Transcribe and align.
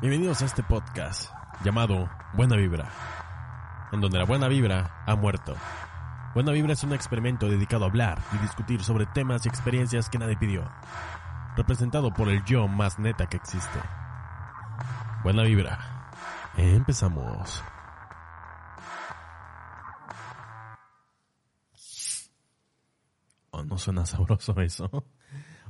Bienvenidos 0.00 0.40
a 0.40 0.46
este 0.46 0.62
podcast 0.62 1.30
llamado 1.62 2.08
Buena 2.32 2.56
Vibra, 2.56 2.90
en 3.92 4.00
donde 4.00 4.16
la 4.16 4.24
buena 4.24 4.48
vibra 4.48 5.04
ha 5.06 5.14
muerto. 5.14 5.54
Buena 6.32 6.52
Vibra 6.52 6.72
es 6.72 6.82
un 6.84 6.94
experimento 6.94 7.50
dedicado 7.50 7.84
a 7.84 7.88
hablar 7.88 8.18
y 8.32 8.38
discutir 8.38 8.82
sobre 8.82 9.04
temas 9.04 9.44
y 9.44 9.50
experiencias 9.50 10.08
que 10.08 10.16
nadie 10.16 10.38
pidió, 10.38 10.64
representado 11.54 12.14
por 12.14 12.30
el 12.30 12.42
yo 12.46 12.66
más 12.66 12.98
neta 12.98 13.26
que 13.26 13.36
existe. 13.36 13.78
Buena 15.22 15.42
Vibra. 15.42 16.08
Empezamos. 16.56 17.62
Oh, 23.50 23.62
no 23.64 23.76
suena 23.76 24.06
sabroso 24.06 24.58
eso. 24.62 25.04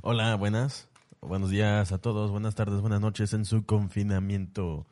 Hola, 0.01 0.35
buenas. 0.35 0.90
Buenos 1.21 1.51
días 1.51 1.91
a 1.91 1.99
todos, 1.99 2.31
buenas 2.31 2.55
tardes, 2.55 2.81
buenas 2.81 2.99
noches 2.99 3.33
en 3.33 3.45
su 3.45 3.65
confinamiento 3.65 4.87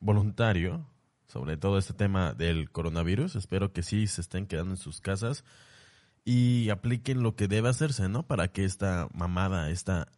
voluntario 0.00 0.86
sobre 1.30 1.56
todo 1.56 1.78
este 1.78 1.94
tema 1.94 2.34
del 2.34 2.70
coronavirus. 2.70 3.36
Espero 3.36 3.72
que 3.72 3.84
sí 3.84 4.08
se 4.08 4.20
estén 4.20 4.46
quedando 4.46 4.72
en 4.72 4.76
sus 4.76 5.00
casas 5.00 5.44
y 6.24 6.70
apliquen 6.70 7.22
lo 7.22 7.36
que 7.36 7.46
debe 7.46 7.68
hacerse, 7.68 8.08
¿no? 8.08 8.26
Para 8.26 8.48
que 8.48 8.64
esta 8.64 9.08
mamada, 9.14 9.70
esta 9.70 10.08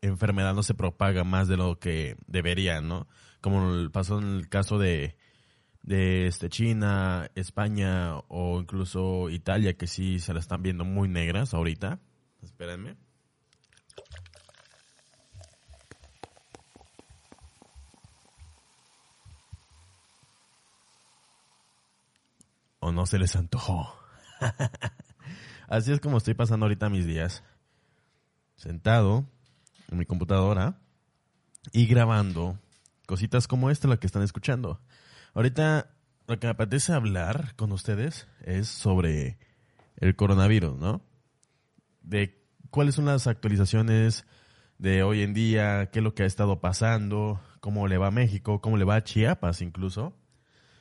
enfermedad 0.00 0.54
no 0.54 0.62
se 0.62 0.72
propaga 0.72 1.24
más 1.24 1.46
de 1.46 1.58
lo 1.58 1.78
que 1.78 2.16
debería, 2.26 2.80
¿no? 2.80 3.06
Como 3.42 3.90
pasó 3.90 4.18
en 4.18 4.36
el 4.38 4.48
caso 4.48 4.78
de, 4.78 5.14
de 5.82 6.26
este 6.26 6.48
China, 6.48 7.30
España 7.34 8.16
o 8.28 8.58
incluso 8.58 9.28
Italia, 9.28 9.76
que 9.76 9.86
sí 9.86 10.20
se 10.20 10.32
la 10.32 10.40
están 10.40 10.62
viendo 10.62 10.86
muy 10.86 11.06
negras 11.06 11.52
ahorita. 11.52 12.00
Espérenme. 12.40 12.96
O 22.82 22.90
no 22.90 23.06
se 23.06 23.18
les 23.18 23.36
antojó. 23.36 23.94
Así 25.68 25.92
es 25.92 26.00
como 26.00 26.18
estoy 26.18 26.34
pasando 26.34 26.66
ahorita 26.66 26.90
mis 26.90 27.06
días. 27.06 27.44
Sentado 28.56 29.24
en 29.88 29.98
mi 29.98 30.04
computadora 30.04 30.80
y 31.72 31.86
grabando 31.86 32.58
cositas 33.06 33.46
como 33.46 33.70
esta, 33.70 33.86
la 33.86 33.98
que 33.98 34.06
están 34.06 34.22
escuchando. 34.22 34.80
Ahorita 35.32 35.94
lo 36.26 36.40
que 36.40 36.48
me 36.48 36.50
apetece 36.50 36.92
hablar 36.92 37.54
con 37.54 37.70
ustedes 37.70 38.26
es 38.40 38.66
sobre 38.66 39.38
el 39.96 40.16
coronavirus, 40.16 40.76
¿no? 40.76 41.02
De 42.00 42.44
cuáles 42.70 42.96
son 42.96 43.04
las 43.04 43.28
actualizaciones 43.28 44.26
de 44.78 45.04
hoy 45.04 45.22
en 45.22 45.34
día, 45.34 45.90
qué 45.92 46.00
es 46.00 46.02
lo 46.02 46.14
que 46.14 46.24
ha 46.24 46.26
estado 46.26 46.60
pasando, 46.60 47.40
cómo 47.60 47.86
le 47.86 47.96
va 47.96 48.08
a 48.08 48.10
México, 48.10 48.60
cómo 48.60 48.76
le 48.76 48.84
va 48.84 48.96
a 48.96 49.04
Chiapas 49.04 49.62
incluso, 49.62 50.16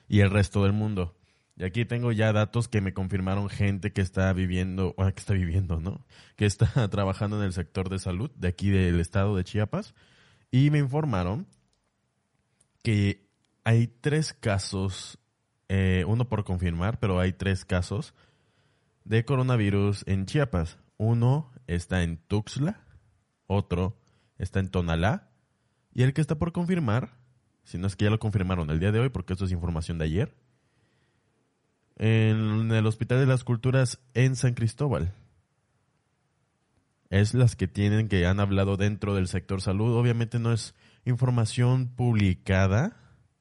y 0.08 0.22
el 0.22 0.32
resto 0.32 0.64
del 0.64 0.74
mundo. 0.74 1.21
Y 1.58 1.64
aquí 1.64 1.86
tengo 1.86 2.12
ya 2.12 2.34
datos 2.34 2.68
que 2.68 2.82
me 2.82 2.94
confirmaron 2.94 3.50
gente 3.50 3.92
que 3.92 4.02
está 4.02 4.32
viviendo, 4.34 4.96
o 4.98 5.06
que 5.06 5.20
está 5.20 5.34
viviendo, 5.34 5.80
¿no? 5.80 6.06
Que 6.36 6.46
está 6.46 6.88
trabajando 6.90 7.38
en 7.40 7.44
el 7.44 7.54
sector 7.54 7.90
de 7.90 8.00
salud 8.00 8.32
de 8.36 8.48
aquí 8.48 8.70
del 8.70 9.00
estado 9.00 9.36
de 9.36 9.44
Chiapas. 9.44 9.94
Y 10.50 10.70
me 10.70 10.80
informaron 10.80 11.48
que 12.84 13.30
hay 13.64 13.88
tres 13.88 14.34
casos, 14.34 15.20
eh, 15.70 16.04
uno 16.08 16.28
por 16.30 16.44
confirmar, 16.44 17.00
pero 17.00 17.20
hay 17.20 17.34
tres 17.34 17.66
casos 17.66 18.14
de 19.04 19.26
coronavirus 19.26 20.04
en 20.08 20.26
Chiapas. 20.26 20.78
Uno 20.98 21.52
está 21.68 22.04
en 22.04 22.18
Tuxtla, 22.18 22.84
otro 23.48 23.98
está 24.38 24.60
en 24.60 24.70
Tonalá, 24.70 25.32
y 25.94 26.04
el 26.04 26.14
que 26.14 26.22
está 26.22 26.36
por 26.36 26.52
confirmar, 26.52 27.18
si 27.64 27.78
no 27.78 27.88
es 27.88 27.96
que 27.96 28.06
ya 28.06 28.12
lo 28.12 28.20
confirmaron 28.20 28.70
el 28.70 28.80
día 28.80 28.92
de 28.92 29.00
hoy, 29.00 29.10
porque 29.10 29.34
esto 29.34 29.46
es 29.46 29.52
información 29.52 29.98
de 29.98 30.06
ayer, 30.06 30.36
en 32.02 32.72
el 32.72 32.88
Hospital 32.88 33.20
de 33.20 33.28
las 33.28 33.44
Culturas 33.44 34.00
en 34.16 34.36
San 34.36 34.56
Cristóbal. 34.56 35.14
Es 37.12 37.36
las 37.36 37.56
que 37.56 37.68
tienen 37.68 38.08
que 38.08 38.26
han 38.26 38.40
hablado 38.40 38.76
dentro 38.76 39.14
del 39.14 39.28
sector 39.28 39.62
salud. 39.62 39.96
Obviamente 39.96 40.40
no 40.40 40.52
es 40.52 40.74
información 41.06 41.90
publicada 41.90 42.98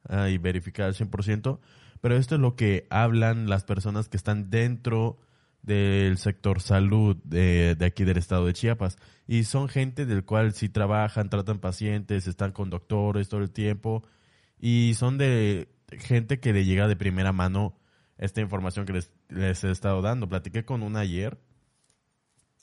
ah, 0.06 0.28
y 0.28 0.36
verificada 0.36 0.90
al 0.90 0.94
100%, 0.94 1.58
pero 2.02 2.18
esto 2.18 2.34
es 2.34 2.40
lo 2.42 2.54
que 2.54 2.86
hablan 2.90 3.48
las 3.48 3.64
personas 3.64 4.10
que 4.10 4.18
están 4.18 4.50
dentro 4.50 5.18
del 5.62 6.18
sector 6.18 6.60
salud 6.60 7.16
de, 7.24 7.76
de, 7.76 7.86
aquí 7.86 8.04
del 8.04 8.18
estado 8.18 8.44
de 8.44 8.52
Chiapas. 8.52 8.98
Y 9.26 9.44
son 9.44 9.70
gente 9.70 10.04
del 10.04 10.26
cual 10.26 10.52
sí 10.52 10.68
trabajan, 10.68 11.30
tratan 11.30 11.60
pacientes, 11.60 12.26
están 12.26 12.52
con 12.52 12.68
doctores 12.68 13.30
todo 13.30 13.40
el 13.40 13.50
tiempo. 13.50 14.04
Y 14.58 14.92
son 14.98 15.16
de 15.16 15.70
gente 15.92 16.40
que 16.40 16.52
le 16.52 16.66
llega 16.66 16.88
de 16.88 16.96
primera 16.96 17.32
mano 17.32 17.79
esta 18.20 18.42
información 18.42 18.86
que 18.86 18.92
les, 18.92 19.64
he 19.64 19.70
estado 19.70 20.02
dando. 20.02 20.28
Platiqué 20.28 20.64
con 20.64 20.82
una 20.82 21.00
ayer 21.00 21.38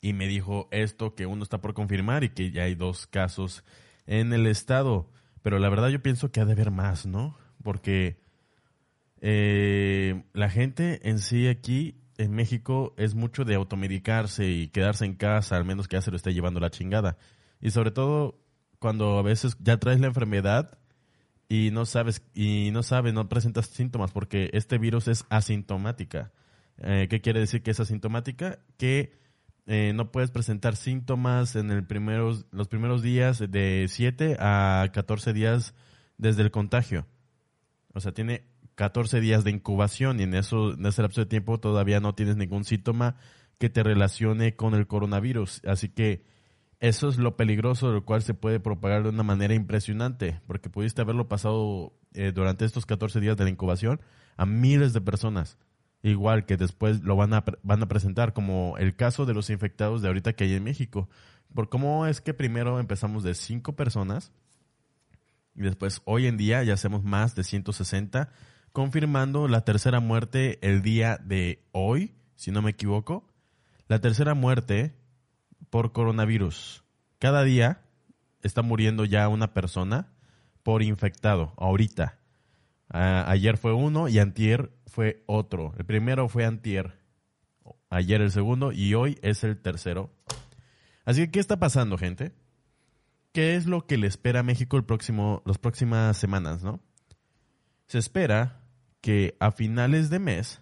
y 0.00 0.12
me 0.12 0.28
dijo 0.28 0.68
esto 0.70 1.16
que 1.16 1.26
uno 1.26 1.42
está 1.42 1.60
por 1.60 1.74
confirmar 1.74 2.22
y 2.22 2.30
que 2.30 2.52
ya 2.52 2.62
hay 2.62 2.76
dos 2.76 3.08
casos 3.08 3.64
en 4.06 4.32
el 4.32 4.46
estado. 4.46 5.10
Pero 5.42 5.58
la 5.58 5.68
verdad 5.68 5.88
yo 5.88 6.00
pienso 6.00 6.30
que 6.30 6.40
ha 6.40 6.44
de 6.44 6.52
haber 6.52 6.70
más, 6.70 7.06
¿no? 7.06 7.36
Porque 7.64 8.22
eh, 9.20 10.22
la 10.32 10.48
gente 10.48 11.08
en 11.08 11.18
sí 11.18 11.48
aquí 11.48 12.00
en 12.18 12.32
México 12.32 12.94
es 12.96 13.16
mucho 13.16 13.44
de 13.44 13.56
automedicarse 13.56 14.48
y 14.48 14.68
quedarse 14.68 15.06
en 15.06 15.14
casa, 15.14 15.56
al 15.56 15.64
menos 15.64 15.88
que 15.88 15.96
ya 15.96 16.02
se 16.02 16.12
lo 16.12 16.16
esté 16.16 16.32
llevando 16.32 16.60
la 16.60 16.70
chingada. 16.70 17.18
Y 17.60 17.72
sobre 17.72 17.90
todo 17.90 18.40
cuando 18.78 19.18
a 19.18 19.22
veces 19.22 19.56
ya 19.58 19.78
traes 19.78 19.98
la 19.98 20.06
enfermedad 20.06 20.77
y 21.48 21.70
no 21.70 21.86
sabes 21.86 22.22
y 22.34 22.70
no 22.72 22.82
sabes, 22.82 23.14
no 23.14 23.28
presentas 23.28 23.66
síntomas 23.66 24.12
porque 24.12 24.50
este 24.52 24.78
virus 24.78 25.08
es 25.08 25.24
asintomática. 25.30 26.32
Eh, 26.78 27.08
¿Qué 27.08 27.20
quiere 27.20 27.40
decir 27.40 27.62
que 27.62 27.70
es 27.70 27.80
asintomática? 27.80 28.60
Que 28.76 29.18
eh, 29.66 29.92
no 29.94 30.12
puedes 30.12 30.30
presentar 30.30 30.76
síntomas 30.76 31.56
en 31.56 31.70
el 31.70 31.86
primeros, 31.86 32.46
los 32.52 32.68
primeros 32.68 33.02
días 33.02 33.38
de 33.38 33.86
7 33.88 34.36
a 34.38 34.88
14 34.92 35.32
días 35.32 35.74
desde 36.16 36.42
el 36.42 36.50
contagio. 36.50 37.06
O 37.94 38.00
sea, 38.00 38.12
tiene 38.12 38.44
14 38.76 39.20
días 39.20 39.44
de 39.44 39.50
incubación 39.50 40.20
y 40.20 40.22
en, 40.22 40.34
eso, 40.34 40.74
en 40.74 40.86
ese 40.86 41.02
lapso 41.02 41.22
de 41.22 41.26
tiempo 41.26 41.58
todavía 41.58 42.00
no 42.00 42.14
tienes 42.14 42.36
ningún 42.36 42.64
síntoma 42.64 43.16
que 43.58 43.70
te 43.70 43.82
relacione 43.82 44.54
con 44.54 44.74
el 44.74 44.86
coronavirus. 44.86 45.62
Así 45.66 45.88
que 45.88 46.24
eso 46.80 47.08
es 47.08 47.18
lo 47.18 47.36
peligroso, 47.36 47.92
lo 47.92 48.04
cual 48.04 48.22
se 48.22 48.34
puede 48.34 48.60
propagar 48.60 49.02
de 49.02 49.08
una 49.08 49.22
manera 49.22 49.54
impresionante, 49.54 50.40
porque 50.46 50.70
pudiste 50.70 51.02
haberlo 51.02 51.28
pasado 51.28 51.92
eh, 52.14 52.32
durante 52.32 52.64
estos 52.64 52.86
14 52.86 53.20
días 53.20 53.36
de 53.36 53.44
la 53.44 53.50
incubación 53.50 54.00
a 54.36 54.46
miles 54.46 54.92
de 54.92 55.00
personas, 55.00 55.58
igual 56.02 56.46
que 56.46 56.56
después 56.56 57.02
lo 57.02 57.16
van 57.16 57.34
a, 57.34 57.44
van 57.62 57.82
a 57.82 57.88
presentar, 57.88 58.32
como 58.32 58.76
el 58.78 58.94
caso 58.94 59.26
de 59.26 59.34
los 59.34 59.50
infectados 59.50 60.02
de 60.02 60.08
ahorita 60.08 60.34
que 60.34 60.44
hay 60.44 60.54
en 60.54 60.64
México. 60.64 61.08
Por 61.52 61.68
cómo 61.68 62.06
es 62.06 62.20
que 62.20 62.34
primero 62.34 62.78
empezamos 62.78 63.24
de 63.24 63.34
5 63.34 63.74
personas 63.74 64.32
y 65.58 65.62
después 65.62 66.02
hoy 66.04 66.26
en 66.28 66.36
día 66.36 66.62
ya 66.62 66.74
hacemos 66.74 67.02
más 67.02 67.34
de 67.34 67.42
160, 67.42 68.30
confirmando 68.72 69.48
la 69.48 69.62
tercera 69.62 69.98
muerte 69.98 70.58
el 70.62 70.82
día 70.82 71.18
de 71.24 71.64
hoy, 71.72 72.14
si 72.36 72.52
no 72.52 72.62
me 72.62 72.70
equivoco. 72.70 73.26
La 73.88 74.00
tercera 74.00 74.34
muerte 74.34 74.94
por 75.70 75.92
coronavirus. 75.92 76.84
Cada 77.18 77.44
día 77.44 77.82
está 78.42 78.62
muriendo 78.62 79.04
ya 79.04 79.28
una 79.28 79.52
persona 79.52 80.12
por 80.62 80.82
infectado, 80.82 81.54
ahorita. 81.56 82.18
ayer 82.90 83.56
fue 83.56 83.72
uno 83.72 84.08
y 84.08 84.18
antier 84.18 84.72
fue 84.86 85.22
otro. 85.26 85.74
El 85.78 85.84
primero 85.84 86.28
fue 86.28 86.44
antier, 86.44 86.98
ayer 87.90 88.20
el 88.20 88.30
segundo 88.30 88.72
y 88.72 88.94
hoy 88.94 89.18
es 89.22 89.44
el 89.44 89.60
tercero. 89.60 90.12
Así 91.04 91.22
que, 91.22 91.30
¿qué 91.30 91.40
está 91.40 91.58
pasando, 91.58 91.96
gente? 91.96 92.32
¿Qué 93.32 93.56
es 93.56 93.66
lo 93.66 93.86
que 93.86 93.98
le 93.98 94.06
espera 94.06 94.40
a 94.40 94.42
México 94.42 94.76
el 94.76 94.84
próximo, 94.84 95.42
las 95.46 95.58
próximas 95.58 96.16
semanas, 96.16 96.62
no? 96.62 96.80
Se 97.86 97.98
espera 97.98 98.62
que 99.00 99.36
a 99.40 99.52
finales 99.52 100.10
de 100.10 100.18
mes 100.18 100.60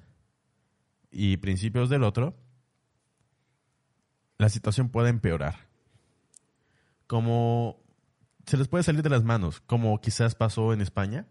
y 1.11 1.39
principios 1.39 1.89
del 1.89 2.05
otro 2.05 2.37
la 4.39 4.49
situación 4.49 4.89
puede 4.89 5.11
empeorar. 5.11 5.69
Como 7.07 7.83
se 8.47 8.57
les 8.57 8.69
puede 8.69 8.85
salir 8.85 9.03
de 9.03 9.11
las 9.11 9.25
manos, 9.25 9.61
como 9.61 10.01
quizás 10.01 10.35
pasó 10.35 10.73
en 10.73 10.81
España 10.81 11.27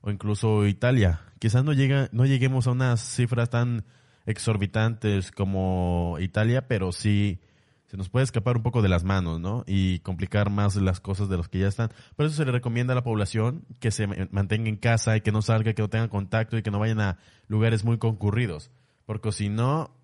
o 0.00 0.10
incluso 0.10 0.66
Italia. 0.66 1.20
Quizás 1.38 1.64
no, 1.64 1.72
llega, 1.72 2.08
no 2.12 2.26
lleguemos 2.26 2.66
a 2.66 2.72
unas 2.72 3.00
cifras 3.00 3.50
tan 3.50 3.84
exorbitantes 4.26 5.30
como 5.30 6.16
Italia, 6.20 6.68
pero 6.68 6.92
sí 6.92 7.40
se 7.86 7.96
nos 7.96 8.08
puede 8.08 8.24
escapar 8.24 8.56
un 8.56 8.62
poco 8.62 8.82
de 8.82 8.88
las 8.88 9.04
manos, 9.04 9.40
¿no? 9.40 9.64
Y 9.66 10.00
complicar 10.00 10.50
más 10.50 10.76
las 10.76 11.00
cosas 11.00 11.28
de 11.28 11.36
los 11.36 11.48
que 11.48 11.60
ya 11.60 11.68
están. 11.68 11.90
Por 12.16 12.26
eso 12.26 12.34
se 12.34 12.44
le 12.44 12.52
recomienda 12.52 12.92
a 12.92 12.96
la 12.96 13.04
población 13.04 13.64
que 13.80 13.90
se 13.90 14.06
mantenga 14.30 14.68
en 14.68 14.76
casa 14.76 15.16
y 15.16 15.20
que 15.20 15.32
no 15.32 15.42
salga, 15.42 15.74
que 15.74 15.82
no 15.82 15.88
tenga 15.88 16.08
contacto 16.08 16.58
y 16.58 16.62
que 16.62 16.70
no 16.70 16.78
vayan 16.78 17.00
a 17.00 17.18
lugares 17.48 17.84
muy 17.84 17.98
concurridos. 17.98 18.70
Porque 19.06 19.32
si 19.32 19.48
no, 19.48 19.96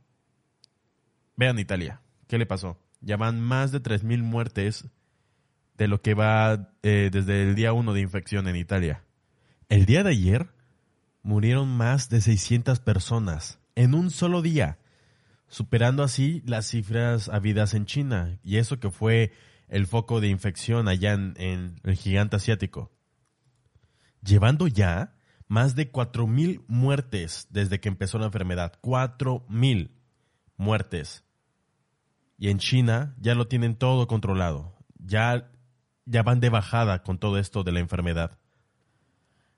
Vean 1.41 1.59
Italia. 1.59 2.03
¿Qué 2.29 2.37
le 2.37 2.45
pasó? 2.45 2.79
Ya 3.01 3.17
van 3.17 3.41
más 3.41 3.73
de 3.73 3.83
3.000 3.83 4.23
muertes 4.23 4.85
de 5.79 5.89
lo 5.89 6.03
que 6.03 6.13
va 6.13 6.75
eh, 6.83 7.09
desde 7.11 7.45
el 7.45 7.55
día 7.55 7.73
1 7.73 7.95
de 7.95 8.03
infección 8.03 8.47
en 8.47 8.57
Italia. 8.57 9.05
El 9.71 9.87
día 9.87 10.03
de 10.03 10.11
ayer 10.11 10.51
murieron 11.23 11.75
más 11.75 12.11
de 12.11 12.21
600 12.21 12.81
personas 12.81 13.59
en 13.75 13.95
un 13.95 14.11
solo 14.11 14.43
día, 14.43 14.81
superando 15.49 16.03
así 16.03 16.43
las 16.45 16.67
cifras 16.67 17.31
habidas 17.31 17.73
en 17.73 17.87
China, 17.87 18.39
y 18.45 18.59
eso 18.59 18.79
que 18.79 18.91
fue 18.91 19.33
el 19.69 19.87
foco 19.87 20.21
de 20.21 20.29
infección 20.29 20.89
allá 20.89 21.15
en, 21.15 21.81
el 21.83 21.97
gigante 21.97 22.37
asiático. 22.37 22.93
Llevando 24.23 24.69
ya 24.69 25.17
más 25.49 25.75
de 25.75 25.91
4.000 25.91 26.65
muertes 26.69 27.47
desde 27.49 27.81
que 27.81 27.89
empezó 27.89 28.19
la 28.19 28.27
enfermedad. 28.27 28.75
4.000 28.83 29.89
muertes. 30.59 31.25
Y 32.41 32.49
en 32.49 32.59
China 32.59 33.15
ya 33.21 33.35
lo 33.35 33.49
tienen 33.49 33.77
todo 33.77 34.07
controlado. 34.07 34.73
Ya, 34.97 35.53
ya 36.07 36.23
van 36.23 36.41
de 36.41 36.49
bajada 36.49 37.03
con 37.03 37.19
todo 37.19 37.39
esto 37.39 37.65
de 37.65 37.73
la 37.73 37.81
enfermedad. 37.81 38.39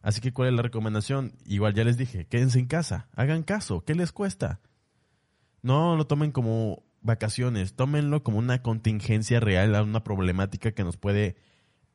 Así 0.01 0.21
que, 0.21 0.33
¿cuál 0.33 0.49
es 0.49 0.55
la 0.55 0.63
recomendación? 0.63 1.39
Igual 1.47 1.75
ya 1.75 1.85
les 1.85 1.97
dije, 1.97 2.27
quédense 2.27 2.59
en 2.59 2.67
casa, 2.67 3.09
hagan 3.15 3.45
caso, 3.45 3.85
¿qué 3.85 3.95
les 3.95 4.11
cuesta? 4.11 4.61
No 5.63 5.95
lo 5.95 6.09
tomen 6.09 6.33
como 6.33 6.83
vacaciones, 7.03 7.75
tómenlo 7.75 8.25
como 8.25 8.39
una 8.39 8.63
contingencia 8.63 9.39
real, 9.39 9.81
una 9.81 10.03
problemática 10.03 10.73
que 10.73 10.83
nos 10.83 10.97
puede 10.97 11.37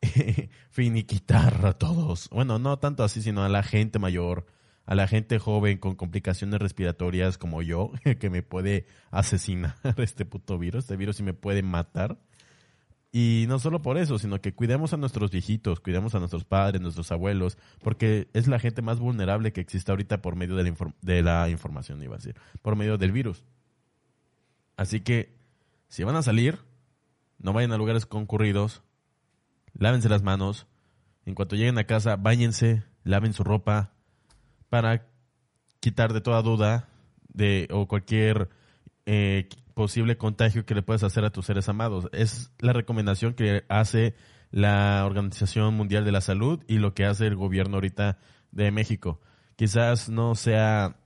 finiquitar 0.71 1.65
a 1.65 1.73
todos. 1.73 2.29
Bueno, 2.29 2.59
no 2.59 2.79
tanto 2.79 3.03
así, 3.03 3.21
sino 3.21 3.43
a 3.43 3.49
la 3.49 3.61
gente 3.61 3.99
mayor, 3.99 4.45
a 4.87 4.95
la 4.95 5.05
gente 5.05 5.37
joven 5.37 5.77
con 5.77 5.95
complicaciones 5.95 6.59
respiratorias 6.59 7.37
como 7.37 7.61
yo, 7.61 7.91
que 8.19 8.29
me 8.31 8.41
puede 8.41 8.87
asesinar 9.11 9.75
este 9.97 10.25
puto 10.25 10.57
virus, 10.57 10.85
este 10.85 10.95
virus 10.95 11.17
sí 11.17 11.23
me 11.23 11.33
puede 11.33 11.61
matar. 11.61 12.17
Y 13.11 13.45
no 13.47 13.59
solo 13.59 13.81
por 13.81 13.97
eso, 13.97 14.17
sino 14.17 14.39
que 14.41 14.53
cuidemos 14.53 14.93
a 14.93 14.97
nuestros 14.97 15.31
viejitos, 15.31 15.79
cuidemos 15.81 16.15
a 16.15 16.19
nuestros 16.19 16.45
padres, 16.45 16.81
nuestros 16.81 17.11
abuelos, 17.11 17.57
porque 17.81 18.29
es 18.33 18.47
la 18.47 18.59
gente 18.59 18.81
más 18.81 18.99
vulnerable 18.99 19.51
que 19.51 19.61
existe 19.61 19.91
ahorita 19.91 20.21
por 20.21 20.35
medio 20.35 20.55
de 20.55 20.63
la, 20.63 20.93
de 21.01 21.21
la 21.21 21.49
información, 21.49 22.01
iba 22.01 22.15
a 22.15 22.19
decir, 22.19 22.35
por 22.61 22.75
medio 22.75 22.97
del 22.97 23.11
virus. 23.11 23.43
Así 24.77 25.01
que, 25.01 25.35
si 25.89 26.03
van 26.03 26.15
a 26.15 26.21
salir, 26.21 26.59
no 27.39 27.53
vayan 27.53 27.71
a 27.71 27.77
lugares 27.77 28.05
concurridos, 28.05 28.83
lávense 29.73 30.09
las 30.09 30.23
manos, 30.23 30.67
en 31.25 31.33
cuanto 31.33 31.55
lleguen 31.55 31.77
a 31.77 31.85
casa, 31.85 32.15
bañense, 32.17 32.83
laven 33.03 33.33
su 33.33 33.43
ropa, 33.43 33.96
para 34.69 35.07
quitar 35.79 36.13
de 36.13 36.21
toda 36.21 36.41
duda 36.41 36.89
de 37.33 37.67
o 37.71 37.87
cualquier 37.87 38.49
eh, 39.05 39.47
posible 39.73 40.17
contagio 40.17 40.65
que 40.65 40.75
le 40.75 40.81
puedas 40.81 41.03
hacer 41.03 41.23
a 41.23 41.29
tus 41.29 41.45
seres 41.45 41.69
amados. 41.69 42.09
Es 42.11 42.51
la 42.59 42.73
recomendación 42.73 43.33
que 43.33 43.63
hace 43.69 44.15
la 44.51 45.05
Organización 45.05 45.75
Mundial 45.75 46.03
de 46.05 46.11
la 46.11 46.21
Salud 46.21 46.63
y 46.67 46.79
lo 46.79 46.93
que 46.93 47.05
hace 47.05 47.27
el 47.27 47.35
gobierno 47.35 47.75
ahorita 47.75 48.17
de 48.51 48.71
México. 48.71 49.21
Quizás 49.55 50.09
no 50.09 50.35
sea 50.35 50.97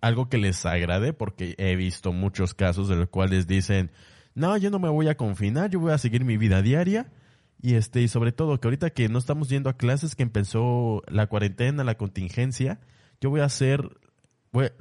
algo 0.00 0.28
que 0.28 0.38
les 0.38 0.64
agrade 0.66 1.12
porque 1.12 1.54
he 1.58 1.74
visto 1.76 2.12
muchos 2.12 2.54
casos 2.54 2.88
de 2.88 2.96
los 2.96 3.08
cuales 3.08 3.46
dicen, 3.46 3.90
no, 4.34 4.56
yo 4.56 4.70
no 4.70 4.78
me 4.78 4.88
voy 4.88 5.08
a 5.08 5.16
confinar, 5.16 5.70
yo 5.70 5.80
voy 5.80 5.92
a 5.92 5.98
seguir 5.98 6.24
mi 6.24 6.36
vida 6.36 6.62
diaria. 6.62 7.10
Y 7.60 7.74
este, 7.74 8.02
y 8.02 8.08
sobre 8.08 8.32
todo 8.32 8.60
que 8.60 8.68
ahorita 8.68 8.90
que 8.90 9.08
no 9.08 9.18
estamos 9.18 9.48
yendo 9.48 9.70
a 9.70 9.76
clases, 9.76 10.14
que 10.14 10.22
empezó 10.22 11.02
la 11.08 11.26
cuarentena, 11.26 11.84
la 11.84 11.96
contingencia, 11.96 12.80
yo 13.20 13.30
voy 13.30 13.40
a 13.40 13.44
hacer 13.44 13.98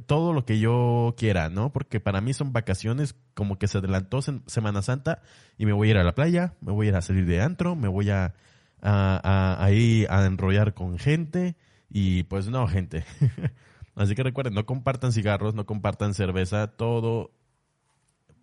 todo 0.06 0.34
lo 0.34 0.46
que 0.46 0.60
yo 0.60 1.16
quiera, 1.18 1.50
¿no? 1.50 1.74
Porque 1.74 2.00
para 2.00 2.22
mí 2.22 2.34
son 2.34 2.54
vacaciones, 2.54 3.16
como 3.34 3.58
que 3.58 3.68
se 3.68 3.80
adelantó 3.80 4.22
Semana 4.22 4.82
Santa 4.82 5.22
y 5.58 5.66
me 5.66 5.74
voy 5.74 5.90
a 5.90 5.92
ir 5.92 5.98
a 5.98 6.04
la 6.04 6.16
playa, 6.16 6.54
me 6.62 6.72
voy 6.72 6.88
a 6.88 6.90
ir 6.90 6.96
a 6.96 7.02
salir 7.02 7.26
de 7.26 7.42
antro, 7.42 7.76
me 7.76 7.88
voy 7.88 8.10
a, 8.10 8.36
a, 8.82 9.20
a, 9.22 9.66
a 9.66 10.26
enrollar 10.26 10.74
con 10.74 10.98
gente 10.98 11.58
y 11.90 12.24
pues 12.24 12.48
no, 12.48 12.68
gente. 12.68 13.04
Así 13.96 14.16
que 14.16 14.24
recuerden, 14.24 14.54
no 14.54 14.66
compartan 14.66 15.12
cigarros, 15.12 15.56
no 15.56 15.66
compartan 15.66 16.14
cerveza, 16.14 16.68
todo, 16.68 17.32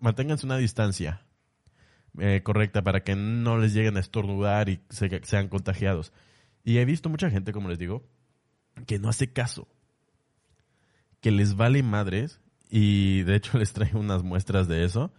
manténganse 0.00 0.46
una 0.46 0.56
distancia 0.56 1.22
eh, 2.18 2.42
correcta 2.42 2.82
para 2.82 3.02
que 3.02 3.16
no 3.16 3.58
les 3.58 3.74
lleguen 3.74 3.96
a 3.96 4.00
estornudar 4.00 4.68
y 4.68 4.80
sean 5.22 5.48
contagiados. 5.48 6.12
Y 6.64 6.78
he 6.78 6.84
visto 6.84 7.08
mucha 7.08 7.30
gente, 7.30 7.52
como 7.52 7.68
les 7.68 7.78
digo, 7.78 8.04
que 8.86 8.98
no 8.98 9.08
hace 9.08 9.32
caso 9.32 9.68
que 11.22 11.30
les 11.30 11.54
vale 11.54 11.82
madres 11.82 12.40
y 12.68 13.22
de 13.22 13.36
hecho 13.36 13.56
les 13.58 13.72
traigo 13.72 13.98
unas 13.98 14.22
muestras 14.22 14.68
de 14.68 14.84
eso, 14.84 15.14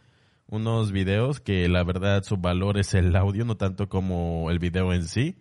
unos 0.45 0.91
videos 0.91 1.39
que 1.39 1.67
la 1.67 1.83
verdad 1.83 2.21
su 2.23 2.37
valor 2.37 2.77
es 2.77 2.93
el 2.93 3.15
audio, 3.15 3.45
no 3.45 3.57
tanto 3.57 3.89
como 3.89 4.51
el 4.51 4.59
video 4.59 4.93
en 4.93 5.07
sí. 5.07 5.39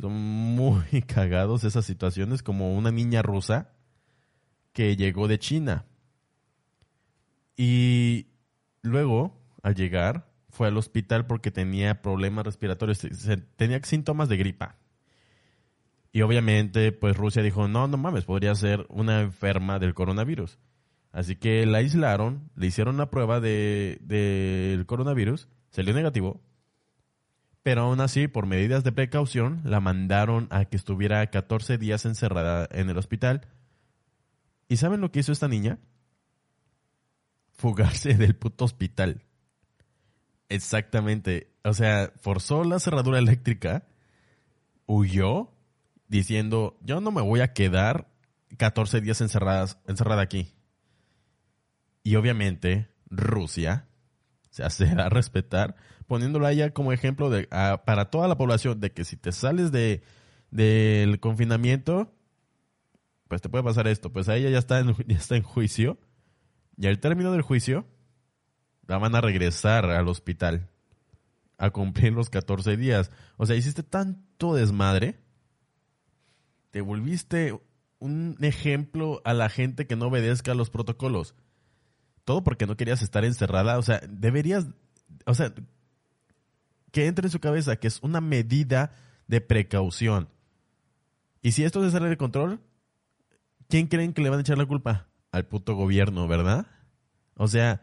Son 0.00 0.12
muy 0.12 1.02
cagados 1.06 1.64
esas 1.64 1.84
situaciones, 1.84 2.42
como 2.42 2.74
una 2.74 2.92
niña 2.92 3.20
rusa 3.20 3.72
que 4.72 4.96
llegó 4.96 5.26
de 5.26 5.40
China. 5.40 5.86
Y 7.56 8.28
luego, 8.82 9.36
al 9.64 9.74
llegar, 9.74 10.27
fue 10.58 10.66
al 10.66 10.76
hospital 10.76 11.24
porque 11.24 11.52
tenía 11.52 12.02
problemas 12.02 12.44
respiratorios, 12.44 13.06
tenía 13.54 13.80
síntomas 13.84 14.28
de 14.28 14.36
gripa. 14.36 14.74
Y 16.10 16.22
obviamente, 16.22 16.90
pues 16.90 17.16
Rusia 17.16 17.44
dijo, 17.44 17.68
no, 17.68 17.86
no 17.86 17.96
mames, 17.96 18.24
podría 18.24 18.56
ser 18.56 18.84
una 18.88 19.20
enferma 19.20 19.78
del 19.78 19.94
coronavirus. 19.94 20.58
Así 21.12 21.36
que 21.36 21.64
la 21.64 21.78
aislaron, 21.78 22.50
le 22.56 22.66
hicieron 22.66 22.96
una 22.96 23.08
prueba 23.08 23.38
del 23.38 24.00
de, 24.00 24.82
coronavirus, 24.84 25.46
salió 25.70 25.94
negativo, 25.94 26.42
pero 27.62 27.82
aún 27.82 28.00
así, 28.00 28.26
por 28.26 28.46
medidas 28.46 28.82
de 28.82 28.90
precaución, 28.90 29.60
la 29.62 29.78
mandaron 29.78 30.48
a 30.50 30.64
que 30.64 30.76
estuviera 30.76 31.24
14 31.30 31.78
días 31.78 32.04
encerrada 32.04 32.68
en 32.72 32.90
el 32.90 32.98
hospital. 32.98 33.46
¿Y 34.66 34.78
saben 34.78 35.00
lo 35.00 35.12
que 35.12 35.20
hizo 35.20 35.30
esta 35.30 35.46
niña? 35.46 35.78
Fugarse 37.52 38.14
del 38.14 38.34
puto 38.34 38.64
hospital. 38.64 39.22
Exactamente. 40.48 41.52
O 41.64 41.74
sea, 41.74 42.12
forzó 42.20 42.64
la 42.64 42.80
cerradura 42.80 43.18
eléctrica, 43.18 43.86
huyó 44.86 45.50
diciendo, 46.08 46.78
yo 46.80 47.00
no 47.00 47.10
me 47.10 47.22
voy 47.22 47.40
a 47.40 47.52
quedar 47.52 48.08
14 48.56 49.00
días 49.00 49.20
encerradas, 49.20 49.78
encerrada 49.86 50.22
aquí. 50.22 50.54
Y 52.02 52.16
obviamente 52.16 52.88
Rusia 53.10 53.88
se 54.50 54.64
hace 54.64 54.86
a 54.98 55.08
respetar, 55.08 55.76
poniéndola 56.06 56.52
ya 56.52 56.70
como 56.70 56.92
ejemplo 56.92 57.28
de, 57.28 57.46
para 57.84 58.10
toda 58.10 58.28
la 58.28 58.38
población 58.38 58.80
de 58.80 58.92
que 58.92 59.04
si 59.04 59.16
te 59.16 59.32
sales 59.32 59.72
de 59.72 60.02
del 60.50 61.20
confinamiento, 61.20 62.14
pues 63.28 63.42
te 63.42 63.48
puede 63.48 63.64
pasar 63.64 63.86
esto. 63.88 64.12
Pues 64.12 64.28
a 64.28 64.36
ella 64.36 64.50
ya 64.50 64.58
está 64.58 64.80
en, 64.80 64.94
ya 65.06 65.16
está 65.16 65.36
en 65.36 65.42
juicio. 65.42 65.98
Y 66.76 66.86
al 66.86 67.00
término 67.00 67.32
del 67.32 67.42
juicio, 67.42 67.86
la 68.88 68.98
van 68.98 69.14
a 69.14 69.20
regresar 69.20 69.88
al 69.90 70.08
hospital 70.08 70.68
a 71.58 71.70
cumplir 71.70 72.12
los 72.12 72.30
14 72.30 72.76
días. 72.76 73.12
O 73.36 73.46
sea, 73.46 73.54
hiciste 73.54 73.84
tanto 73.84 74.54
desmadre 74.54 75.20
te 76.70 76.80
volviste 76.80 77.58
un 77.98 78.36
ejemplo 78.40 79.20
a 79.24 79.34
la 79.34 79.48
gente 79.48 79.86
que 79.86 79.96
no 79.96 80.08
obedezca 80.08 80.54
los 80.54 80.70
protocolos. 80.70 81.34
Todo 82.24 82.44
porque 82.44 82.66
no 82.66 82.76
querías 82.76 83.02
estar 83.02 83.24
encerrada. 83.24 83.78
O 83.78 83.82
sea, 83.82 84.00
deberías, 84.08 84.66
o 85.24 85.34
sea, 85.34 85.52
que 86.92 87.06
entre 87.06 87.26
en 87.26 87.32
su 87.32 87.40
cabeza 87.40 87.76
que 87.76 87.88
es 87.88 88.02
una 88.02 88.20
medida 88.20 88.92
de 89.26 89.40
precaución. 89.40 90.28
Y 91.42 91.52
si 91.52 91.64
esto 91.64 91.82
se 91.82 91.90
sale 91.90 92.08
de 92.08 92.16
control, 92.16 92.60
¿quién 93.68 93.86
creen 93.86 94.12
que 94.12 94.22
le 94.22 94.30
van 94.30 94.38
a 94.38 94.42
echar 94.42 94.58
la 94.58 94.66
culpa? 94.66 95.08
Al 95.30 95.46
puto 95.46 95.74
gobierno, 95.74 96.28
¿verdad? 96.28 96.66
O 97.34 97.48
sea, 97.48 97.82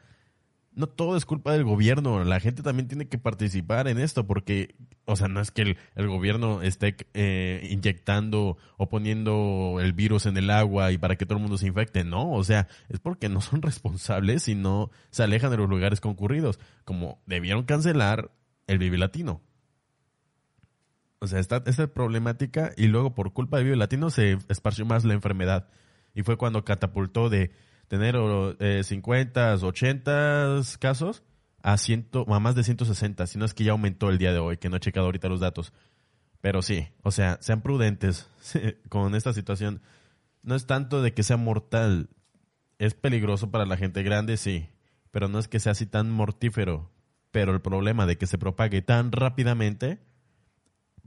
no 0.76 0.88
todo 0.88 1.16
es 1.16 1.26
culpa 1.26 1.54
del 1.54 1.64
gobierno, 1.64 2.24
la 2.24 2.40
gente 2.40 2.62
también 2.62 2.88
tiene 2.88 3.08
que 3.08 3.18
participar 3.18 3.88
en 3.88 3.98
esto 3.98 4.28
porque, 4.28 4.76
o 5.06 5.16
sea, 5.16 5.28
no 5.28 5.40
es 5.40 5.52
que 5.52 5.78
el, 5.96 6.08
gobierno 6.08 6.62
esté 6.62 6.96
eh, 7.14 7.68
inyectando 7.72 8.58
o 8.78 8.90
poniendo 8.90 9.78
el 9.80 9.94
virus 9.94 10.26
en 10.26 10.38
el 10.38 10.50
agua 10.50 10.92
y 10.92 10.98
para 10.98 11.16
que 11.16 11.26
todo 11.26 11.38
el 11.38 11.42
mundo 11.42 11.58
se 11.58 11.68
infecte, 11.68 12.04
no, 12.04 12.32
o 12.32 12.44
sea, 12.44 12.68
es 12.90 13.00
porque 13.00 13.30
no 13.30 13.42
son 13.42 13.62
responsables 13.64 14.48
y 14.48 14.56
no 14.56 14.92
se 15.12 15.24
alejan 15.24 15.52
de 15.52 15.58
los 15.58 15.70
lugares 15.70 16.02
concurridos, 16.02 16.60
como 16.84 17.22
debieron 17.26 17.64
cancelar 17.64 18.32
el 18.68 18.78
Vive 18.78 18.98
Latino. 18.98 19.42
O 21.20 21.28
sea, 21.28 21.40
esta, 21.40 21.64
esta 21.66 21.88
problemática 21.88 22.72
y 22.76 22.88
luego 22.88 23.16
por 23.16 23.34
culpa 23.34 23.58
del 23.58 23.66
Vive 23.66 23.78
Latino 23.78 24.10
se 24.10 24.38
esparció 24.50 24.86
más 24.86 25.06
la 25.06 25.14
enfermedad 25.14 25.70
y 26.14 26.24
fue 26.24 26.38
cuando 26.38 26.66
catapultó 26.66 27.30
de 27.30 27.52
tener 27.88 28.16
eh, 28.60 28.82
50, 28.84 29.56
80 29.56 30.62
casos 30.80 31.24
a, 31.62 31.78
ciento, 31.78 32.26
a 32.32 32.40
más 32.40 32.56
de 32.56 32.64
160, 32.64 33.28
si 33.28 33.38
no 33.38 33.46
es 33.46 33.54
que 33.54 33.64
ya 33.64 33.72
aumentó 33.72 34.10
el 34.10 34.18
día 34.18 34.34
de 34.34 34.40
hoy, 34.40 34.58
que 34.58 34.70
no 34.70 34.78
he 34.78 34.80
checado 34.80 35.08
ahorita 35.08 35.30
los 35.30 35.40
datos. 35.40 35.74
Pero 36.42 36.62
sí, 36.62 36.88
o 37.02 37.12
sea, 37.12 37.40
sean 37.42 37.62
prudentes 37.62 38.30
con 38.90 39.16
esta 39.16 39.34
situación. 39.34 39.82
No 40.44 40.56
es 40.56 40.68
tanto 40.68 41.02
de 41.02 41.14
que 41.14 41.24
sea 41.24 41.38
mortal, 41.38 42.10
es 42.78 42.94
peligroso 42.94 43.50
para 43.50 43.66
la 43.66 43.78
gente 43.78 44.04
grande, 44.04 44.38
sí, 44.38 44.70
pero 45.12 45.28
no 45.28 45.40
es 45.40 45.48
que 45.48 45.60
sea 45.60 45.72
así 45.72 45.86
tan 45.86 46.12
mortífero. 46.12 46.92
Pero 47.32 47.52
el 47.52 47.62
problema 47.62 48.06
de 48.06 48.18
que 48.18 48.28
se 48.28 48.38
propague 48.38 48.82
tan 48.82 49.12
rápidamente 49.12 50.00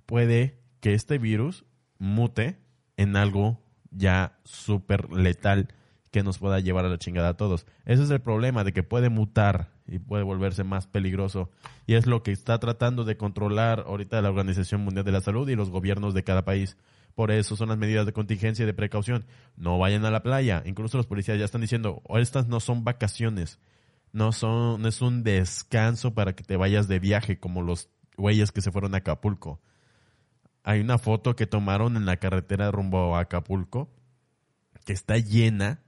puede 0.06 0.60
que 0.80 0.94
este 0.94 1.18
virus 1.18 1.64
mute 1.98 2.58
en 2.96 3.16
algo 3.16 3.62
ya 3.90 4.38
súper 4.44 5.10
letal 5.12 5.68
que 6.10 6.22
nos 6.22 6.38
pueda 6.38 6.60
llevar 6.60 6.84
a 6.84 6.88
la 6.88 6.98
chingada 6.98 7.30
a 7.30 7.36
todos. 7.36 7.66
Ese 7.84 8.02
es 8.02 8.10
el 8.10 8.20
problema, 8.20 8.64
de 8.64 8.72
que 8.72 8.82
puede 8.82 9.10
mutar 9.10 9.70
y 9.86 9.98
puede 9.98 10.22
volverse 10.22 10.64
más 10.64 10.86
peligroso. 10.86 11.50
Y 11.86 11.94
es 11.94 12.06
lo 12.06 12.22
que 12.22 12.32
está 12.32 12.58
tratando 12.58 13.04
de 13.04 13.16
controlar 13.16 13.84
ahorita 13.86 14.20
la 14.22 14.30
Organización 14.30 14.82
Mundial 14.82 15.04
de 15.04 15.12
la 15.12 15.20
Salud 15.20 15.48
y 15.48 15.56
los 15.56 15.70
gobiernos 15.70 16.14
de 16.14 16.24
cada 16.24 16.44
país. 16.44 16.76
Por 17.14 17.30
eso 17.30 17.56
son 17.56 17.68
las 17.68 17.78
medidas 17.78 18.06
de 18.06 18.12
contingencia 18.12 18.62
y 18.62 18.66
de 18.66 18.74
precaución. 18.74 19.26
No 19.56 19.78
vayan 19.78 20.04
a 20.04 20.10
la 20.10 20.22
playa. 20.22 20.62
Incluso 20.64 20.96
los 20.96 21.06
policías 21.06 21.38
ya 21.38 21.44
están 21.44 21.60
diciendo, 21.60 22.02
estas 22.10 22.46
no 22.48 22.60
son 22.60 22.84
vacaciones. 22.84 23.58
No 24.12 24.32
son, 24.32 24.80
no 24.80 24.88
es 24.88 25.02
un 25.02 25.22
descanso 25.22 26.14
para 26.14 26.34
que 26.34 26.44
te 26.44 26.56
vayas 26.56 26.88
de 26.88 26.98
viaje 26.98 27.38
como 27.38 27.62
los 27.62 27.90
güeyes 28.16 28.52
que 28.52 28.62
se 28.62 28.72
fueron 28.72 28.94
a 28.94 28.98
Acapulco. 28.98 29.60
Hay 30.62 30.80
una 30.80 30.98
foto 30.98 31.36
que 31.36 31.46
tomaron 31.46 31.96
en 31.96 32.06
la 32.06 32.16
carretera 32.16 32.70
rumbo 32.70 33.16
a 33.16 33.20
Acapulco 33.20 33.90
que 34.88 34.94
está 34.94 35.18
llena 35.18 35.82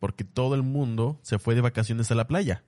porque 0.00 0.24
todo 0.24 0.56
el 0.56 0.64
mundo 0.64 1.20
se 1.22 1.38
fue 1.38 1.54
de 1.54 1.60
vacaciones 1.60 2.10
a 2.10 2.16
la 2.16 2.26
playa. 2.26 2.64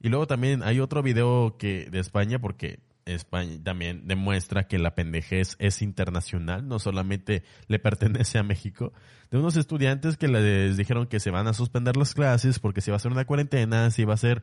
Y 0.00 0.10
luego 0.10 0.26
también 0.26 0.62
hay 0.62 0.80
otro 0.80 1.02
video 1.02 1.56
que 1.56 1.88
de 1.90 1.98
España 1.98 2.38
porque 2.38 2.80
España 3.06 3.58
también 3.62 4.06
demuestra 4.06 4.68
que 4.68 4.78
la 4.78 4.94
pendejez 4.94 5.56
es 5.58 5.82
internacional, 5.82 6.68
no 6.68 6.78
solamente 6.78 7.42
le 7.66 7.78
pertenece 7.78 8.38
a 8.38 8.42
México, 8.42 8.92
de 9.30 9.38
unos 9.38 9.56
estudiantes 9.56 10.16
que 10.16 10.28
les 10.28 10.76
dijeron 10.76 11.06
que 11.06 11.20
se 11.20 11.30
van 11.30 11.46
a 11.46 11.54
suspender 11.54 11.96
las 11.96 12.14
clases 12.14 12.58
porque 12.58 12.80
se 12.80 12.90
va 12.90 12.96
a 12.96 12.98
hacer 12.98 13.12
una 13.12 13.24
cuarentena, 13.24 13.90
se 13.90 14.04
va 14.04 14.12
a 14.12 14.14
hacer 14.14 14.42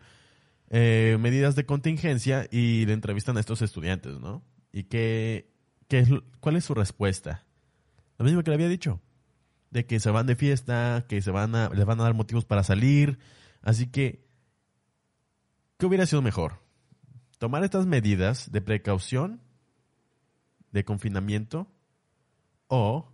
eh, 0.70 1.18
medidas 1.20 1.56
de 1.56 1.66
contingencia 1.66 2.48
y 2.50 2.86
le 2.86 2.94
entrevistan 2.94 3.38
a 3.38 3.40
estos 3.40 3.62
estudiantes, 3.62 4.20
¿no? 4.20 4.44
Y 4.72 4.84
que, 4.84 5.52
es, 5.90 6.10
¿cuál 6.40 6.56
es 6.56 6.66
su 6.66 6.74
respuesta? 6.74 7.46
Lo 8.18 8.26
mismo 8.26 8.44
que 8.44 8.50
le 8.50 8.56
había 8.56 8.68
dicho, 8.68 9.02
de 9.72 9.86
que 9.86 10.00
se 10.00 10.12
van 10.12 10.28
de 10.28 10.36
fiesta, 10.36 11.06
que 11.08 11.22
se 11.22 11.32
van 11.32 11.56
a, 11.56 11.70
les 11.70 11.86
van 11.86 12.00
a 12.00 12.04
dar 12.04 12.14
motivos 12.14 12.46
para 12.46 12.64
salir, 12.64 13.20
así 13.62 13.88
que, 13.88 14.26
¿qué 15.78 15.86
hubiera 15.86 16.06
sido 16.06 16.22
mejor? 16.22 16.66
tomar 17.38 17.64
estas 17.64 17.86
medidas 17.86 18.52
de 18.52 18.62
precaución, 18.62 19.42
de 20.72 20.84
confinamiento, 20.84 21.72
o 22.68 23.12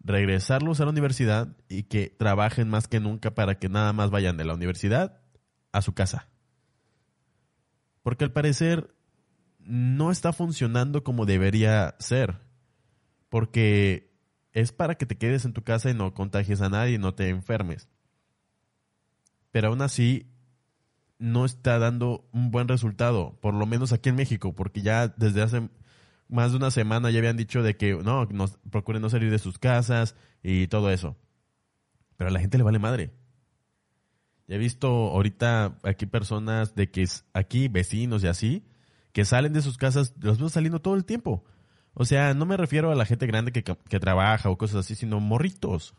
regresarlos 0.00 0.80
a 0.80 0.84
la 0.84 0.90
universidad 0.90 1.56
y 1.68 1.84
que 1.84 2.08
trabajen 2.08 2.68
más 2.68 2.88
que 2.88 3.00
nunca 3.00 3.34
para 3.34 3.58
que 3.58 3.68
nada 3.68 3.92
más 3.92 4.10
vayan 4.10 4.36
de 4.36 4.44
la 4.44 4.54
universidad 4.54 5.20
a 5.72 5.82
su 5.82 5.92
casa. 5.92 6.28
Porque 8.02 8.24
al 8.24 8.32
parecer 8.32 8.94
no 9.58 10.10
está 10.10 10.32
funcionando 10.32 11.04
como 11.04 11.24
debería 11.24 11.94
ser. 11.98 12.40
Porque 13.28 14.11
es 14.52 14.72
para 14.72 14.96
que 14.96 15.06
te 15.06 15.16
quedes 15.16 15.44
en 15.44 15.52
tu 15.52 15.62
casa 15.62 15.90
y 15.90 15.94
no 15.94 16.14
contagies 16.14 16.60
a 16.60 16.68
nadie 16.68 16.94
y 16.94 16.98
no 16.98 17.14
te 17.14 17.28
enfermes. 17.28 17.88
Pero 19.50 19.68
aún 19.68 19.82
así 19.82 20.26
no 21.18 21.44
está 21.44 21.78
dando 21.78 22.28
un 22.32 22.50
buen 22.50 22.68
resultado, 22.68 23.38
por 23.40 23.54
lo 23.54 23.66
menos 23.66 23.92
aquí 23.92 24.08
en 24.08 24.16
México, 24.16 24.54
porque 24.54 24.82
ya 24.82 25.08
desde 25.08 25.42
hace 25.42 25.68
más 26.28 26.50
de 26.50 26.56
una 26.56 26.70
semana 26.70 27.10
ya 27.10 27.18
habían 27.18 27.36
dicho 27.36 27.62
de 27.62 27.76
que 27.76 27.94
no, 27.94 28.24
nos, 28.26 28.58
procuren 28.70 29.02
no 29.02 29.10
salir 29.10 29.30
de 29.30 29.38
sus 29.38 29.58
casas 29.58 30.16
y 30.42 30.66
todo 30.66 30.90
eso. 30.90 31.16
Pero 32.16 32.28
a 32.28 32.32
la 32.32 32.40
gente 32.40 32.58
le 32.58 32.64
vale 32.64 32.78
madre. 32.78 33.12
He 34.48 34.58
visto 34.58 34.88
ahorita 34.88 35.78
aquí 35.82 36.06
personas 36.06 36.74
de 36.74 36.90
que 36.90 37.06
aquí 37.32 37.68
vecinos 37.68 38.24
y 38.24 38.26
así, 38.26 38.66
que 39.12 39.24
salen 39.24 39.52
de 39.52 39.62
sus 39.62 39.78
casas, 39.78 40.14
los 40.20 40.38
veo 40.38 40.48
saliendo 40.48 40.80
todo 40.80 40.94
el 40.94 41.04
tiempo. 41.04 41.44
O 41.94 42.04
sea, 42.04 42.34
no 42.34 42.46
me 42.46 42.56
refiero 42.56 42.90
a 42.90 42.94
la 42.94 43.04
gente 43.04 43.26
grande 43.26 43.52
que, 43.52 43.62
que 43.62 44.00
trabaja 44.00 44.48
o 44.48 44.58
cosas 44.58 44.78
así, 44.78 44.94
sino 44.94 45.20
morritos 45.20 45.94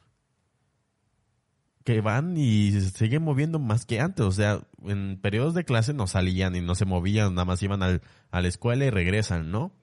que 1.83 2.01
van 2.01 2.37
y 2.37 2.71
se 2.71 2.89
siguen 2.91 3.23
moviendo 3.23 3.59
más 3.59 3.85
que 3.85 3.99
antes. 3.99 4.25
O 4.25 4.31
sea, 4.31 4.61
en 4.83 5.19
periodos 5.21 5.53
de 5.53 5.65
clase 5.65 5.93
no 5.93 6.07
salían 6.07 6.55
y 6.55 6.61
no 6.61 6.75
se 6.75 6.85
movían, 6.85 7.35
nada 7.35 7.45
más 7.45 7.61
iban 7.61 7.83
al, 7.83 8.01
a 8.31 8.41
la 8.41 8.47
escuela 8.47 8.85
y 8.85 8.89
regresan, 8.89 9.51
¿no? 9.51 9.73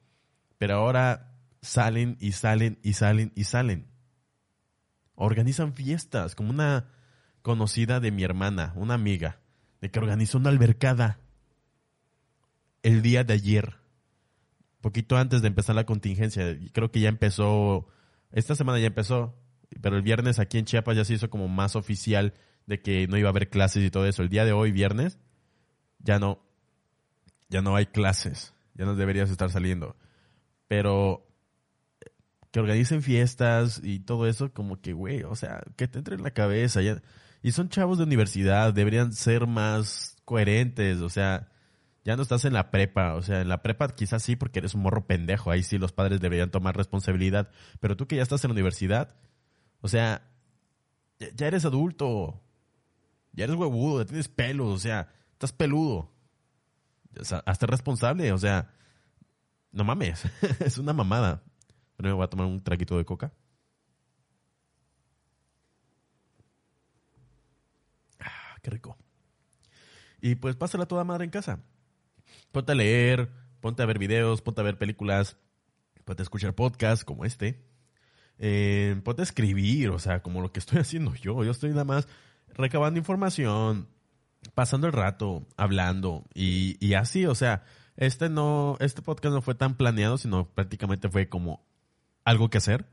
Pero 0.59 0.76
ahora 0.76 1.35
salen 1.62 2.17
y 2.21 2.33
salen 2.33 2.79
y 2.83 2.95
salen 2.95 3.33
y 3.35 3.45
salen. 3.45 3.87
Organizan 5.14 5.75
fiestas, 5.75 6.35
como 6.35 6.50
una 6.50 6.87
conocida 7.43 8.00
de 8.00 8.11
mi 8.11 8.25
hermana, 8.25 8.73
una 8.76 8.95
amiga, 8.95 9.40
de 9.81 9.90
que 9.90 9.99
organizó 9.99 10.38
una 10.38 10.50
albercada 10.50 11.19
el 12.83 13.02
día 13.02 13.25
de 13.25 13.35
ayer, 13.35 13.79
poquito 14.80 15.16
antes 15.16 15.42
de 15.42 15.49
empezar 15.49 15.75
la 15.76 15.84
contingencia. 15.84 16.58
Creo 16.72 16.90
que 16.90 17.00
ya 17.00 17.08
empezó, 17.08 17.88
esta 18.32 18.54
semana 18.54 18.78
ya 18.78 18.87
empezó, 18.87 19.37
pero 19.80 19.96
el 19.96 20.02
viernes 20.02 20.38
aquí 20.38 20.58
en 20.58 20.64
Chiapas 20.64 20.96
ya 20.96 21.04
se 21.04 21.14
hizo 21.14 21.30
como 21.30 21.49
más 21.49 21.76
oficial 21.76 22.34
de 22.66 22.80
que 22.80 23.06
no 23.08 23.16
iba 23.16 23.28
a 23.28 23.30
haber 23.30 23.50
clases 23.50 23.84
y 23.84 23.90
todo 23.90 24.06
eso. 24.06 24.22
El 24.22 24.28
día 24.28 24.44
de 24.44 24.52
hoy, 24.52 24.72
viernes, 24.72 25.18
ya 25.99 26.18
no, 26.18 26.42
ya 27.49 27.62
no 27.62 27.76
hay 27.76 27.87
clases, 27.87 28.54
ya 28.75 28.84
no 28.84 28.94
deberías 28.94 29.30
estar 29.30 29.50
saliendo. 29.50 29.96
Pero 30.68 31.26
que 32.50 32.60
organicen 32.60 33.02
fiestas 33.02 33.80
y 33.82 34.00
todo 34.00 34.26
eso, 34.26 34.52
como 34.52 34.80
que, 34.80 34.92
güey, 34.92 35.22
o 35.22 35.37
sea, 35.37 35.62
que 35.76 35.88
te 35.88 35.99
entre 35.99 36.16
en 36.16 36.22
la 36.22 36.32
cabeza. 36.32 36.80
y 37.42 37.52
son 37.52 37.68
chavos 37.68 37.99
de 37.99 38.04
universidad, 38.04 38.72
deberían 38.72 39.12
ser 39.12 39.46
más 39.46 40.16
coherentes, 40.25 41.00
o 41.00 41.08
sea, 41.08 41.49
ya 42.04 42.16
no 42.16 42.23
estás 42.23 42.45
en 42.45 42.52
la 42.52 42.71
prepa, 42.71 43.14
o 43.14 43.23
sea, 43.23 43.40
en 43.40 43.49
la 43.49 43.62
prepa 43.62 43.88
quizás 43.88 44.23
sí 44.23 44.37
porque 44.37 44.61
eres 44.61 44.75
un 44.75 44.83
morro 44.83 45.07
pendejo, 45.07 45.50
ahí 45.50 45.62
sí 45.62 45.78
los 45.78 45.92
padres 45.92 46.21
deberían 46.21 46.50
tomar 46.50 46.76
responsabilidad, 46.76 47.50
pero 47.80 47.97
tú 47.97 48.07
que 48.07 48.16
ya 48.16 48.23
estás 48.23 48.45
en 48.45 48.50
la 48.50 48.54
universidad, 48.54 49.16
o 49.80 49.88
sea, 49.88 50.30
ya 51.35 51.47
eres 51.47 51.64
adulto. 51.64 52.40
Ya 53.33 53.45
eres 53.45 53.57
huevudo, 53.57 54.00
ya 54.00 54.07
tienes 54.07 54.28
pelos, 54.28 54.69
o 54.69 54.78
sea, 54.78 55.09
estás 55.33 55.52
peludo. 55.52 56.12
hazte 57.47 57.66
responsable, 57.66 58.33
o 58.33 58.38
sea, 58.38 58.73
no 59.73 59.85
mames, 59.85 60.25
es 60.61 60.78
una 60.78 60.92
mamada. 60.92 61.42
Pero 61.97 62.09
me 62.11 62.14
voy 62.14 62.25
a 62.25 62.30
tomar 62.30 62.47
un 62.47 62.62
traguito 62.62 62.97
de 62.97 63.04
coca. 63.04 63.33
Ah, 68.19 68.57
qué 68.62 68.71
rico. 68.71 68.97
Y 70.21 70.35
pues 70.35 70.57
pásala 70.57 70.87
toda 70.87 71.04
madre 71.04 71.25
en 71.25 71.30
casa. 71.30 71.61
Ponte 72.52 72.73
a 72.73 72.75
leer, 72.75 73.30
ponte 73.61 73.83
a 73.83 73.87
ver 73.87 73.99
videos, 73.99 74.42
ponte 74.42 74.61
a 74.61 74.64
ver 74.64 74.78
películas, 74.78 75.37
ponte 76.04 76.23
a 76.23 76.25
escuchar 76.25 76.54
podcasts 76.54 77.04
como 77.04 77.25
este 77.25 77.71
eh, 78.42 78.99
puede 79.04 79.23
escribir, 79.23 79.90
o 79.90 79.99
sea, 79.99 80.23
como 80.23 80.40
lo 80.40 80.50
que 80.50 80.59
estoy 80.59 80.78
haciendo 80.80 81.14
yo. 81.14 81.45
Yo 81.45 81.50
estoy 81.50 81.71
nada 81.71 81.85
más 81.85 82.09
recabando 82.49 82.99
información, 82.99 83.88
pasando 84.54 84.87
el 84.87 84.92
rato, 84.92 85.47
hablando 85.57 86.25
y, 86.35 86.76
y 86.85 86.95
así, 86.95 87.26
o 87.26 87.35
sea, 87.35 87.62
este 87.97 88.30
no, 88.30 88.76
este 88.80 89.02
podcast 89.02 89.35
no 89.35 89.42
fue 89.42 89.54
tan 89.54 89.76
planeado, 89.76 90.16
sino 90.19 90.49
prácticamente 90.49 91.11
fue 91.11 91.28
como 91.28 91.62
algo 92.25 92.49
que 92.49 92.59
hacer 92.59 92.87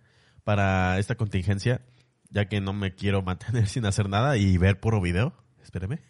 para 0.43 0.99
esta 0.99 1.15
contingencia, 1.15 1.81
ya 2.29 2.49
que 2.49 2.59
no 2.61 2.73
me 2.73 2.93
quiero 2.93 3.21
mantener 3.23 3.67
sin 3.67 3.85
hacer 3.85 4.09
nada 4.09 4.37
y 4.37 4.57
ver 4.57 4.79
puro 4.79 5.01
video. 5.01 5.33
Espéreme. 5.63 6.01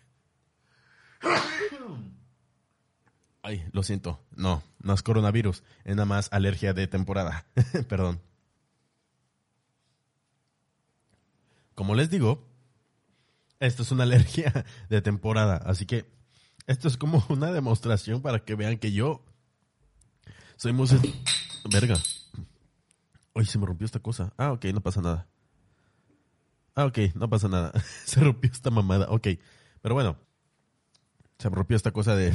Ay, 3.48 3.66
lo 3.72 3.82
siento. 3.82 4.20
No, 4.36 4.62
no 4.84 4.94
es 4.94 5.02
coronavirus, 5.02 5.64
es 5.86 5.96
nada 5.96 6.06
más 6.06 6.28
alergia 6.34 6.74
de 6.74 6.86
temporada. 6.86 7.46
Perdón. 7.88 8.20
Como 11.74 11.96
les 11.96 12.10
digo, 12.10 12.46
esto 13.62 13.84
es 13.84 13.92
una 13.94 14.04
alergia 14.04 14.66
de 14.90 15.02
temporada, 15.02 15.62
así 15.66 15.86
que 15.86 16.12
esto 16.66 16.90
es 16.90 16.98
como 16.98 17.26
una 17.30 17.54
demostración 17.54 18.22
para 18.22 18.44
que 18.44 18.56
vean 18.56 18.80
que 18.80 18.92
yo 18.92 19.24
soy 20.58 20.74
muy... 20.74 20.90
Verga. 21.72 21.96
Ay, 23.34 23.46
se 23.46 23.60
me 23.60 23.66
rompió 23.66 23.86
esta 23.86 24.02
cosa. 24.02 24.34
Ah, 24.36 24.52
ok, 24.52 24.66
no 24.74 24.82
pasa 24.82 25.02
nada. 25.02 25.26
Ah, 26.76 26.84
ok, 26.84 26.98
no 27.16 27.30
pasa 27.30 27.48
nada. 27.48 27.72
se 28.04 28.20
rompió 28.20 28.52
esta 28.52 28.72
mamada. 28.72 29.08
Ok, 29.10 29.28
pero 29.82 29.96
bueno. 29.96 30.18
Se 31.40 31.50
me 31.50 31.56
rompió 31.56 31.78
esta 31.78 31.92
cosa 31.92 32.14
de, 32.14 32.34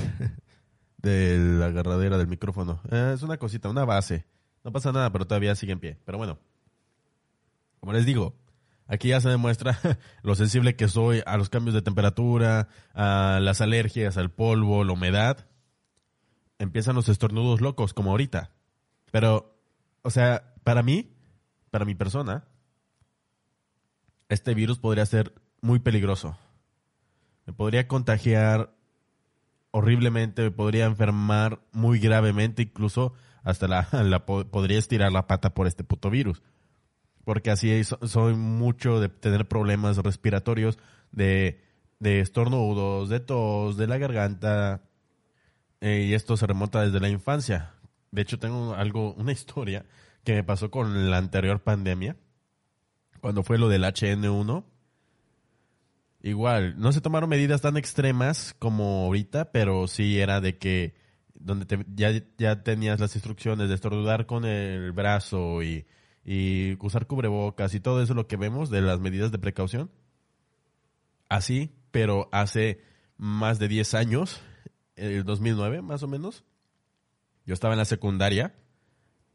de 1.03 1.39
la 1.39 1.67
agarradera 1.67 2.19
del 2.19 2.29
micrófono. 2.29 2.81
Eh, 2.91 3.13
es 3.15 3.23
una 3.23 3.37
cosita, 3.37 3.69
una 3.69 3.85
base. 3.85 4.25
No 4.65 4.73
pasa 4.73 4.93
nada, 4.93 5.11
pero 5.11 5.27
todavía 5.27 5.55
sigue 5.55 5.73
en 5.73 5.81
pie. 5.81 5.99
Pero 6.05 6.19
bueno. 6.19 6.39
Como 7.81 7.93
les 7.93 8.07
digo, 8.07 8.37
Aquí 8.93 9.09
ya 9.09 9.23
se 9.23 9.31
demuestra 9.31 9.79
lo 10.23 10.35
sensible 10.35 10.77
que 10.77 10.87
soy 10.87 11.23
a 11.25 11.39
los 11.39 11.49
cambios 11.49 11.75
de 11.75 11.81
temperatura, 11.81 12.69
a 12.93 13.39
las 13.41 13.63
alergias, 13.63 14.19
al 14.19 14.31
polvo, 14.31 14.85
la 14.85 14.93
humedad. 14.93 15.47
Empiezan 16.59 16.95
los 16.95 17.09
estornudos 17.09 17.63
locos, 17.63 17.95
como 17.95 18.11
ahorita. 18.11 18.51
Pero, 19.11 19.57
o 20.03 20.11
sea, 20.11 20.55
para 20.63 20.83
mí, 20.83 21.11
para 21.71 21.87
mi 21.87 21.95
persona, 21.95 22.45
este 24.29 24.53
virus 24.53 24.79
podría 24.79 25.07
ser 25.07 25.33
muy 25.63 25.79
peligroso. 25.79 26.37
Me 27.47 27.55
podría 27.55 27.89
contagiar 27.89 28.75
horriblemente, 29.73 30.43
me 30.43 30.51
podría 30.53 30.85
enfermar 30.85 31.61
muy 31.73 31.99
gravemente, 31.99 32.63
incluso 32.63 33.15
hasta 33.43 33.67
la, 33.67 33.89
la 34.05 34.25
podría 34.25 34.79
estirar 34.79 35.11
la 35.11 35.27
pata 35.27 35.55
por 35.55 35.67
este 35.67 35.83
puto 35.83 36.09
virus. 36.09 36.43
Porque 37.25 37.51
así 37.51 37.83
soy 37.85 38.35
mucho 38.35 39.01
de 39.01 39.09
tener 39.09 39.49
problemas 39.49 39.97
respiratorios, 39.99 40.79
de, 41.11 41.61
de 41.99 42.21
estornudos, 42.21 43.09
de 43.09 43.21
tos, 43.21 43.77
de 43.77 43.87
la 43.87 43.99
garganta. 43.99 44.83
Eh, 45.81 46.07
y 46.09 46.15
esto 46.15 46.37
se 46.37 46.47
remonta 46.47 46.83
desde 46.83 47.01
la 47.01 47.09
infancia. 47.09 47.75
De 48.11 48.23
hecho, 48.23 48.39
tengo 48.39 48.75
algo, 48.75 49.15
una 49.15 49.33
historia 49.33 49.87
que 50.25 50.35
me 50.35 50.45
pasó 50.45 50.71
con 50.71 51.11
la 51.11 51.19
anterior 51.19 51.63
pandemia, 51.63 52.17
cuando 53.21 53.43
fue 53.43 53.59
lo 53.59 53.69
del 53.69 53.85
HN1. 53.85 54.65
Igual, 56.23 56.79
no 56.79 56.93
se 56.93 57.01
tomaron 57.01 57.29
medidas 57.29 57.61
tan 57.63 57.77
extremas 57.77 58.55
como 58.59 59.07
ahorita, 59.07 59.51
pero 59.51 59.89
sí 59.89 60.21
era 60.21 60.41
de 60.41 60.57
que 60.57 60.95
donde 61.35 61.67
te, 61.67 61.85
ya, 61.97 62.13
ya 62.39 62.63
tenías 62.63 63.01
las 63.01 63.17
instrucciones 63.17 63.69
de 63.69 63.75
estornudar 63.75 64.27
con 64.27 64.45
el 64.45 64.93
brazo 64.93 65.65
y, 65.65 65.85
y 66.25 66.77
usar 66.81 67.09
cubrebocas 67.09 67.75
y 67.75 67.81
todo 67.81 68.01
eso 68.01 68.15
lo 68.15 68.29
que 68.29 68.37
vemos 68.37 68.71
de 68.71 68.83
las 68.83 69.01
medidas 69.01 69.33
de 69.33 69.41
precaución. 69.41 69.91
Así, 71.29 71.75
pero 71.91 72.29
hace 72.31 72.81
más 73.17 73.59
de 73.59 73.67
10 73.67 73.95
años, 73.95 74.41
el 74.95 75.25
2009 75.25 75.83
más 75.83 76.05
o 76.05 76.09
menos, 76.09 76.45
yo 77.47 77.55
estaba 77.55 77.75
en 77.75 77.79
la 77.79 77.85
secundaria 77.85 78.55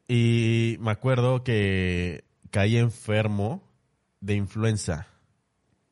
y 0.07 0.77
me 0.79 0.91
acuerdo 0.91 1.43
que 1.43 2.23
caí 2.49 2.77
enfermo 2.77 3.69
de 4.21 4.35
influenza. 4.35 5.07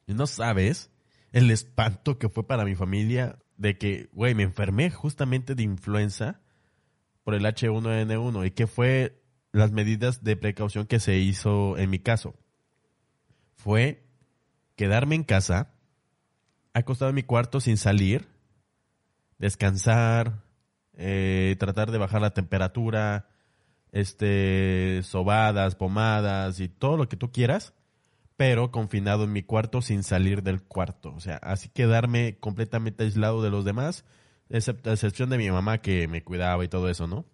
Y 0.08 0.14
no 0.14 0.28
sabes 0.28 0.92
el 1.32 1.52
espanto 1.52 2.18
que 2.18 2.30
fue 2.30 2.48
para 2.48 2.66
mi 2.66 2.76
familia 2.76 3.40
de 3.58 3.78
que, 3.78 4.10
güey, 4.14 4.36
me 4.36 4.44
enfermé 4.44 4.90
justamente 4.92 5.56
de 5.56 5.64
influenza 5.64 6.42
por 7.24 7.36
el 7.36 7.46
H1N1 7.46 8.48
y 8.48 8.52
que 8.52 8.68
fue 8.68 9.22
las 9.52 9.72
medidas 9.72 10.24
de 10.24 10.36
precaución 10.36 10.86
que 10.86 11.00
se 11.00 11.18
hizo 11.18 11.78
en 11.78 11.90
mi 11.90 12.00
caso. 12.00 12.36
Fue 13.56 14.06
quedarme 14.76 15.16
en 15.16 15.24
casa, 15.24 15.74
acostado 16.74 17.10
en 17.10 17.16
mi 17.16 17.24
cuarto 17.24 17.60
sin 17.60 17.78
salir, 17.78 18.28
descansar, 19.40 20.44
eh, 20.94 21.56
tratar 21.60 21.92
de 21.92 21.98
bajar 21.98 22.22
la 22.22 22.34
temperatura, 22.34 23.30
este, 23.92 25.02
sobadas, 25.04 25.76
pomadas 25.76 26.60
y 26.60 26.68
todo 26.68 26.98
lo 26.98 27.08
que 27.08 27.18
tú 27.18 27.32
quieras, 27.32 27.74
pero 28.38 28.72
confinado 28.72 29.24
en 29.24 29.32
mi 29.32 29.44
cuarto 29.44 29.82
sin 29.82 30.04
salir 30.04 30.44
del 30.44 30.62
cuarto. 30.64 31.14
O 31.14 31.20
sea, 31.20 31.38
así 31.38 31.70
quedarme 31.70 32.38
completamente 32.40 33.04
aislado 33.04 33.42
de 33.42 33.50
los 33.50 33.66
demás, 33.66 34.06
excepto, 34.50 34.90
a 34.90 34.94
excepción 34.94 35.30
de 35.30 35.38
mi 35.38 35.50
mamá 35.50 35.80
que 35.80 36.08
me 36.08 36.24
cuidaba 36.24 36.64
y 36.64 36.68
todo 36.68 36.90
eso, 36.90 37.08
¿no? 37.08 37.26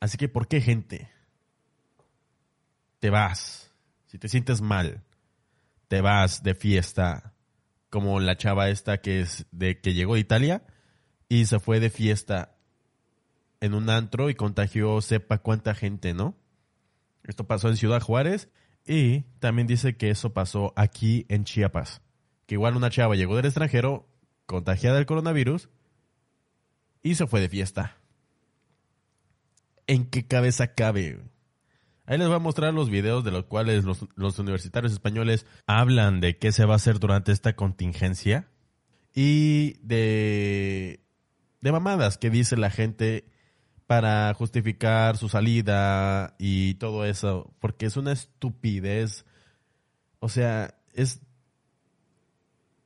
Así 0.00 0.16
que, 0.16 0.28
¿por 0.28 0.48
qué 0.48 0.60
gente? 0.60 1.10
Te 2.98 3.10
vas. 3.10 3.72
Si 4.06 4.18
te 4.18 4.28
sientes 4.28 4.60
mal, 4.60 5.04
te 5.88 6.00
vas 6.00 6.42
de 6.42 6.54
fiesta, 6.54 7.34
como 7.88 8.20
la 8.20 8.36
chava 8.36 8.68
esta 8.68 8.98
que 8.98 9.20
es 9.20 9.46
de 9.50 9.80
que 9.80 9.94
llegó 9.94 10.14
de 10.14 10.20
Italia 10.20 10.62
y 11.28 11.46
se 11.46 11.58
fue 11.60 11.80
de 11.80 11.90
fiesta 11.90 12.56
en 13.60 13.74
un 13.74 13.90
antro 13.90 14.30
y 14.30 14.34
contagió 14.34 15.00
sepa 15.00 15.38
cuánta 15.38 15.74
gente, 15.74 16.14
¿no? 16.14 16.36
Esto 17.24 17.46
pasó 17.46 17.68
en 17.68 17.76
Ciudad 17.76 18.00
Juárez 18.00 18.48
y 18.90 19.20
también 19.38 19.68
dice 19.68 19.96
que 19.96 20.10
eso 20.10 20.32
pasó 20.32 20.72
aquí 20.74 21.24
en 21.28 21.44
Chiapas. 21.44 22.02
Que 22.46 22.56
igual 22.56 22.74
una 22.74 22.90
chava 22.90 23.14
llegó 23.14 23.36
del 23.36 23.44
extranjero, 23.44 24.08
contagiada 24.46 24.96
del 24.96 25.06
coronavirus, 25.06 25.68
y 27.00 27.14
se 27.14 27.28
fue 27.28 27.40
de 27.40 27.48
fiesta. 27.48 27.98
¿En 29.86 30.06
qué 30.06 30.26
cabeza 30.26 30.74
cabe? 30.74 31.20
Ahí 32.04 32.18
les 32.18 32.26
voy 32.26 32.34
a 32.34 32.40
mostrar 32.40 32.74
los 32.74 32.90
videos 32.90 33.22
de 33.22 33.30
los 33.30 33.44
cuales 33.44 33.84
los, 33.84 34.08
los, 34.16 34.40
universitarios 34.40 34.92
españoles 34.92 35.46
hablan 35.68 36.20
de 36.20 36.38
qué 36.38 36.50
se 36.50 36.64
va 36.64 36.72
a 36.72 36.76
hacer 36.76 36.98
durante 36.98 37.30
esta 37.30 37.54
contingencia 37.54 38.48
y 39.14 39.74
de, 39.86 40.98
de 41.60 41.72
mamadas 41.72 42.18
que 42.18 42.28
dice 42.28 42.56
la 42.56 42.70
gente 42.70 43.30
para 43.90 44.32
justificar 44.34 45.16
su 45.16 45.28
salida 45.28 46.36
y 46.38 46.74
todo 46.74 47.04
eso, 47.04 47.52
porque 47.58 47.86
es 47.86 47.96
una 47.96 48.12
estupidez. 48.12 49.24
O 50.20 50.28
sea, 50.28 50.76
es 50.92 51.20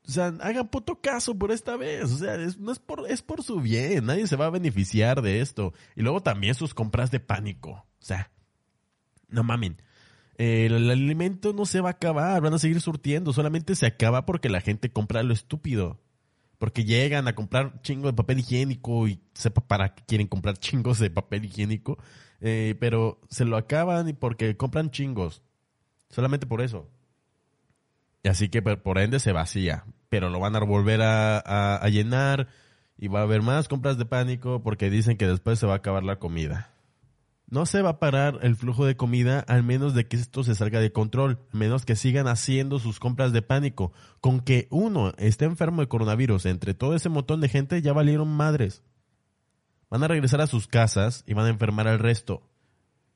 o 0.09 0.11
sea, 0.11 0.29
hagan 0.41 0.69
puto 0.69 1.03
caso 1.03 1.39
por 1.39 1.53
esta 1.53 1.77
vez. 1.77 2.05
O 2.11 2.17
sea, 2.17 2.37
es, 2.37 2.59
no 2.59 2.73
es 2.73 2.79
por, 2.79 3.05
es 3.07 3.21
por 3.21 3.43
su 3.43 3.61
bien. 3.61 4.07
Nadie 4.07 4.27
se 4.27 4.37
va 4.37 4.47
a 4.47 4.51
beneficiar 4.51 5.21
de 5.21 5.43
esto. 5.43 5.75
Y 5.95 6.01
luego 6.01 6.23
también 6.23 6.55
sus 6.55 6.73
compras 6.73 7.11
de 7.11 7.21
pánico. 7.21 7.73
O 7.73 7.85
sea, 7.99 8.31
no 9.29 9.43
mamen. 9.43 9.83
el, 10.39 10.91
alimento 10.91 11.53
no 11.53 11.67
se 11.67 11.83
va 11.83 11.91
a 11.91 11.93
acabar. 11.93 12.41
Van 12.41 12.55
a 12.55 12.59
seguir 12.59 12.81
surtiendo. 12.81 13.35
Solamente 13.35 13.75
se 13.75 13.85
acaba 13.85 14.25
porque 14.25 14.49
la 14.49 14.63
gente 14.63 14.91
compra 14.91 15.23
lo 15.23 15.35
estúpido 15.35 16.01
porque 16.59 16.85
llegan 16.85 17.29
a 17.29 17.35
comprar 17.35 17.81
chingo 17.83 18.09
de 18.09 18.15
papel 18.15 18.41
higiénico 18.41 19.09
y 19.09 19.21
sepa 19.35 19.61
para 19.61 19.95
qué 19.95 20.03
quieren 20.07 20.27
comprar 20.27 20.57
chingos 20.59 20.99
de 20.99 21.11
papel 21.11 21.45
higiénico, 21.45 21.99
eh, 22.41 22.75
pero 22.81 23.21
se 23.29 23.45
lo 23.45 23.57
acaban 23.57 24.09
y 24.09 24.13
porque 24.13 24.57
compran 24.57 24.91
chingos, 24.91 25.43
solamente 26.11 26.47
por 26.47 26.61
eso. 26.61 26.89
Y 28.23 28.29
así 28.29 28.49
que 28.49 28.63
por 28.63 28.99
ende 28.99 29.21
se 29.21 29.33
vacía, 29.33 29.85
pero 30.09 30.31
lo 30.31 30.41
van 30.41 30.57
a 30.57 30.61
volver 30.61 31.03
a, 31.03 31.39
a 31.77 31.89
llenar 31.89 32.49
y 32.97 33.09
va 33.09 33.21
a 33.21 33.25
haber 33.25 33.43
más 33.43 33.69
compras 33.69 33.99
de 33.99 34.07
pánico 34.07 34.63
porque 34.63 34.89
dicen 34.89 35.19
que 35.19 35.27
después 35.27 35.59
se 35.59 35.67
va 35.67 35.75
a 35.75 35.77
acabar 35.77 36.05
la 36.05 36.19
comida. 36.19 36.74
No 37.47 37.67
se 37.67 37.83
va 37.83 37.91
a 37.91 37.99
parar 37.99 38.39
el 38.43 38.57
flujo 38.57 38.87
de 38.87 38.97
comida 38.97 39.41
al 39.41 39.63
menos 39.63 39.95
de 39.95 40.09
que 40.09 40.17
esto 40.17 40.43
se 40.45 40.55
salga 40.55 40.81
de 40.81 40.93
control, 40.93 41.39
menos 41.53 41.85
que 41.85 41.95
sigan 41.95 42.27
haciendo 42.27 42.79
sus 42.79 42.99
compras 42.99 43.33
de 43.33 43.43
pánico. 43.43 43.93
Con 44.21 44.41
que 44.41 44.67
uno 44.71 45.13
esté 45.19 45.45
enfermo 45.45 45.83
de 45.83 45.89
coronavirus 45.89 46.47
entre 46.47 46.75
todo 46.75 46.95
ese 46.95 47.11
montón 47.11 47.41
de 47.41 47.49
gente 47.49 47.83
ya 47.83 47.93
valieron 47.93 48.29
madres. 48.29 48.83
Van 49.91 50.03
a 50.03 50.09
regresar 50.09 50.41
a 50.41 50.47
sus 50.47 50.67
casas 50.67 51.23
y 51.27 51.35
van 51.35 51.47
a 51.47 51.51
enfermar 51.51 51.87
al 51.87 51.99
resto. 51.99 52.51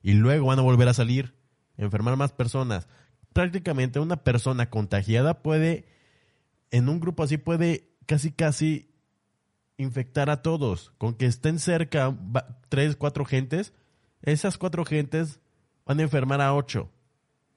Y 0.02 0.12
luego 0.12 0.48
van 0.48 0.58
a 0.58 0.62
volver 0.62 0.88
a 0.88 0.94
salir, 0.94 1.34
enfermar 1.76 2.16
más 2.16 2.32
personas. 2.32 2.86
Prácticamente 3.32 3.98
una 3.98 4.22
persona 4.22 4.70
contagiada 4.70 5.42
puede, 5.42 5.86
en 6.70 6.88
un 6.88 7.00
grupo 7.00 7.22
así 7.22 7.38
puede 7.38 7.96
casi 8.06 8.30
casi 8.30 8.94
infectar 9.78 10.28
a 10.28 10.42
todos. 10.42 10.92
Con 10.98 11.14
que 11.14 11.26
estén 11.26 11.58
cerca 11.58 12.16
tres, 12.68 12.94
cuatro 12.94 13.24
gentes, 13.24 13.72
esas 14.22 14.59
cuatro 14.59 14.85
gentes 14.85 15.40
van 15.87 16.00
a 16.00 16.02
enfermar 16.02 16.40
a 16.40 16.54
ocho. 16.54 16.90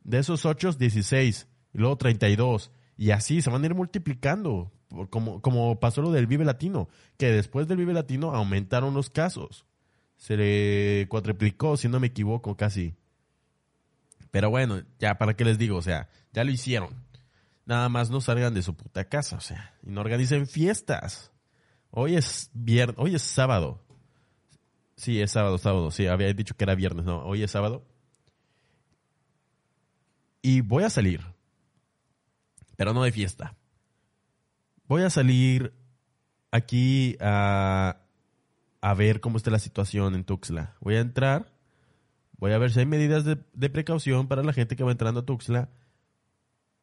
De 0.04 0.20
esos 0.20 0.46
ocho, 0.46 0.72
16. 0.72 1.48
Y 1.74 1.78
luego 1.78 1.98
32. 1.98 2.72
Y 2.98 3.12
así 3.12 3.42
se 3.42 3.50
van 3.50 3.64
a 3.64 3.66
ir 3.66 3.76
multiplicando. 3.76 4.72
Como, 5.10 5.80
pasó 5.80 6.02
lo 6.02 6.12
del 6.12 6.28
Vive 6.28 6.46
Latino. 6.46 6.90
Que 7.18 7.32
después 7.32 7.68
del 7.68 7.78
Vive 7.78 7.94
Latino 7.94 8.34
aumentaron 8.34 8.94
los 8.94 9.10
casos. 9.10 9.66
Se 10.18 10.38
le 10.38 11.08
cuatriplicó, 11.08 11.78
si 11.78 11.88
no 11.88 12.00
me 12.00 12.08
equivoco, 12.08 12.56
casi. 12.56 12.96
Pero 14.30 14.50
bueno, 14.50 14.82
ya, 15.00 15.16
¿para 15.16 15.36
qué 15.36 15.44
les 15.44 15.58
digo? 15.58 15.78
O 15.78 15.82
sea, 15.82 16.10
ya 16.32 16.44
lo 16.44 16.52
hicieron. 16.52 16.96
Nada 17.66 17.90
más 17.90 18.10
no 18.10 18.22
salgan 18.22 18.54
de 18.54 18.62
su 18.62 18.76
puta 18.76 19.06
casa, 19.06 19.38
o 19.38 19.42
sea, 19.42 19.76
y 19.84 19.92
no 19.92 20.02
organicen 20.02 20.48
fiestas. 20.48 21.32
Hoy 21.90 22.16
es 22.16 22.50
viernes, 22.54 22.96
hoy 23.00 23.16
es 23.16 23.22
sábado. 23.22 23.82
Sí, 24.96 25.22
es 25.22 25.32
sábado, 25.32 25.58
sábado. 25.58 25.92
Sí, 25.92 26.08
había 26.08 26.34
dicho 26.34 26.56
que 26.56 26.64
era 26.64 26.76
viernes, 26.76 27.06
no. 27.06 27.24
Hoy 27.24 27.44
es 27.44 27.52
sábado. 27.52 27.86
Y 30.42 30.62
voy 30.62 30.84
a 30.84 30.90
salir. 30.90 31.22
Pero 32.76 32.94
no 32.94 33.04
de 33.04 33.12
fiesta. 33.12 33.56
Voy 34.88 35.04
a 35.04 35.10
salir 35.10 35.74
aquí 36.52 37.16
a, 37.20 38.02
a 38.82 38.94
ver 38.94 39.22
cómo 39.22 39.38
está 39.38 39.52
la 39.52 39.60
situación 39.60 40.16
en 40.16 40.24
Tuxtla. 40.24 40.76
Voy 40.82 40.96
a 40.96 41.02
entrar. 41.02 41.52
Voy 42.38 42.52
a 42.52 42.58
ver 42.58 42.72
si 42.72 42.80
hay 42.80 42.86
medidas 42.86 43.24
de, 43.24 43.38
de 43.54 43.70
precaución 43.70 44.28
para 44.28 44.44
la 44.44 44.54
gente 44.54 44.76
que 44.76 44.84
va 44.84 44.92
entrando 44.92 45.22
a 45.22 45.26
Tuxtla. 45.26 45.70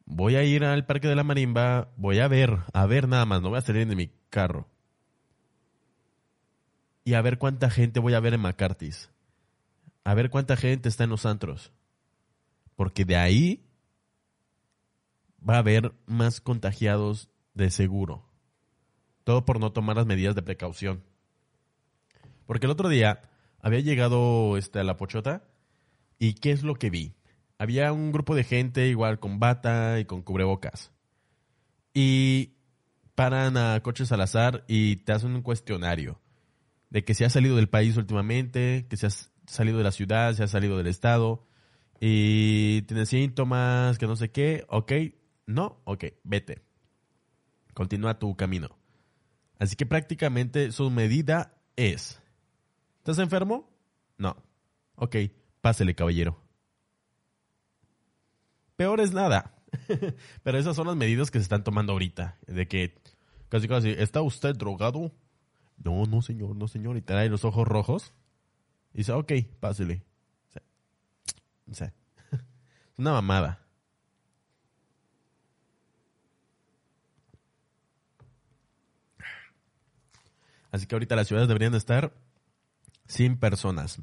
Voy 0.05 0.35
a 0.35 0.43
ir 0.43 0.63
al 0.63 0.85
Parque 0.85 1.07
de 1.07 1.15
la 1.15 1.23
Marimba. 1.23 1.89
Voy 1.97 2.19
a 2.19 2.27
ver, 2.27 2.59
a 2.73 2.85
ver 2.85 3.07
nada 3.07 3.25
más. 3.25 3.41
No 3.41 3.49
voy 3.49 3.59
a 3.59 3.61
salir 3.61 3.87
de 3.87 3.95
mi 3.95 4.11
carro 4.29 4.67
y 7.03 7.13
a 7.13 7.21
ver 7.21 7.37
cuánta 7.37 7.69
gente 7.69 7.99
voy 7.99 8.13
a 8.13 8.19
ver 8.19 8.33
en 8.33 8.41
McCarthy's. 8.41 9.09
A 10.03 10.13
ver 10.13 10.29
cuánta 10.29 10.55
gente 10.55 10.89
está 10.89 11.03
en 11.03 11.09
los 11.09 11.25
antros. 11.25 11.71
Porque 12.75 13.05
de 13.05 13.15
ahí 13.15 13.65
va 15.47 15.55
a 15.55 15.59
haber 15.59 15.93
más 16.05 16.41
contagiados 16.41 17.29
de 17.53 17.71
seguro. 17.71 18.25
Todo 19.23 19.45
por 19.45 19.59
no 19.59 19.71
tomar 19.71 19.95
las 19.95 20.05
medidas 20.05 20.35
de 20.35 20.41
precaución. 20.41 21.03
Porque 22.45 22.65
el 22.65 22.71
otro 22.71 22.89
día 22.89 23.29
había 23.61 23.79
llegado 23.79 24.57
este, 24.57 24.79
a 24.79 24.83
la 24.83 24.97
pochota 24.97 25.43
y 26.17 26.33
¿qué 26.33 26.51
es 26.51 26.63
lo 26.63 26.75
que 26.75 26.89
vi? 26.89 27.13
Había 27.57 27.91
un 27.91 28.11
grupo 28.11 28.35
de 28.35 28.43
gente 28.43 28.87
igual 28.87 29.19
con 29.19 29.39
bata 29.39 29.99
y 29.99 30.05
con 30.05 30.21
cubrebocas. 30.21 30.91
Y 31.93 32.53
paran 33.15 33.57
a 33.57 33.81
coches 33.81 34.11
al 34.11 34.21
azar 34.21 34.63
y 34.67 34.97
te 34.97 35.11
hacen 35.11 35.35
un 35.35 35.41
cuestionario 35.41 36.19
de 36.89 37.03
que 37.03 37.13
se 37.13 37.25
ha 37.25 37.29
salido 37.29 37.55
del 37.55 37.69
país 37.69 37.97
últimamente, 37.97 38.87
que 38.89 38.97
se 38.97 39.07
has, 39.07 39.31
salido 39.45 39.79
de 39.79 39.83
la 39.83 39.91
ciudad, 39.91 40.33
si 40.35 40.43
has 40.43 40.51
salido 40.51 40.77
del 40.77 40.87
estado 40.87 41.47
y 41.99 42.83
tienes 42.83 43.09
síntomas, 43.09 43.97
que 43.97 44.05
no 44.05 44.15
sé 44.15 44.29
qué, 44.29 44.63
ok, 44.69 44.91
no, 45.47 45.81
ok, 45.85 46.05
vete. 46.23 46.61
Continúa 47.73 48.19
tu 48.19 48.35
camino. 48.35 48.77
Así 49.57 49.75
que 49.75 49.85
prácticamente 49.85 50.71
su 50.71 50.89
medida 50.89 51.57
es, 51.75 52.21
¿estás 52.99 53.19
enfermo? 53.19 53.69
No. 54.17 54.37
Ok, 54.95 55.15
pásele, 55.61 55.95
caballero. 55.95 56.41
Peor 58.75 59.01
es 59.01 59.11
nada. 59.11 59.55
Pero 60.43 60.57
esas 60.57 60.75
son 60.75 60.87
las 60.87 60.95
medidas 60.95 61.31
que 61.31 61.39
se 61.39 61.43
están 61.43 61.63
tomando 61.63 61.93
ahorita. 61.93 62.37
De 62.47 62.67
que 62.67 62.95
casi 63.49 63.67
casi, 63.67 63.89
¿está 63.89 64.21
usted 64.21 64.55
drogado? 64.55 65.11
No, 65.83 66.05
no, 66.05 66.21
señor, 66.21 66.55
no, 66.55 66.67
señor. 66.67 66.97
Y 66.97 67.01
da 67.01 67.23
los 67.25 67.45
ojos 67.45 67.67
rojos. 67.67 68.13
Y 68.93 68.99
dice, 68.99 69.13
ok, 69.13 69.31
pásele. 69.59 70.03
O 71.69 71.73
sea, 71.73 71.87
es 71.87 71.93
una 72.97 73.11
mamada. 73.11 73.65
Así 80.71 80.85
que 80.85 80.95
ahorita 80.95 81.15
las 81.15 81.27
ciudades 81.27 81.47
deberían 81.47 81.75
estar 81.75 82.13
sin 83.07 83.37
personas. 83.37 84.01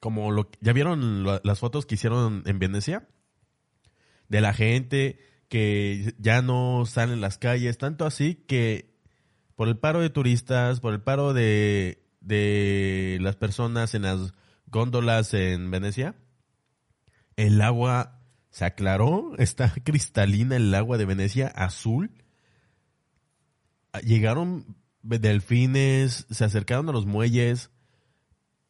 Como 0.00 0.30
lo 0.30 0.48
ya 0.60 0.72
vieron 0.72 1.24
las 1.24 1.58
fotos 1.58 1.86
que 1.86 1.96
hicieron 1.96 2.42
en 2.46 2.58
Venecia 2.58 3.08
de 4.28 4.40
la 4.40 4.54
gente 4.54 5.18
que 5.48 6.14
ya 6.18 6.42
no 6.42 6.84
salen 6.86 7.14
en 7.14 7.20
las 7.20 7.38
calles, 7.38 7.78
tanto 7.78 8.06
así 8.06 8.34
que 8.34 8.94
por 9.58 9.66
el 9.66 9.76
paro 9.76 10.00
de 10.00 10.08
turistas, 10.08 10.78
por 10.78 10.94
el 10.94 11.00
paro 11.00 11.34
de, 11.34 12.06
de 12.20 13.18
las 13.20 13.34
personas 13.34 13.92
en 13.92 14.02
las 14.02 14.32
góndolas 14.66 15.34
en 15.34 15.72
Venecia, 15.72 16.14
el 17.34 17.60
agua 17.60 18.20
se 18.50 18.64
aclaró, 18.64 19.32
está 19.38 19.74
cristalina 19.82 20.54
el 20.54 20.72
agua 20.72 20.96
de 20.96 21.06
Venecia, 21.06 21.48
azul. 21.48 22.12
Llegaron 24.04 24.76
delfines, 25.02 26.28
se 26.30 26.44
acercaron 26.44 26.88
a 26.90 26.92
los 26.92 27.06
muelles. 27.06 27.72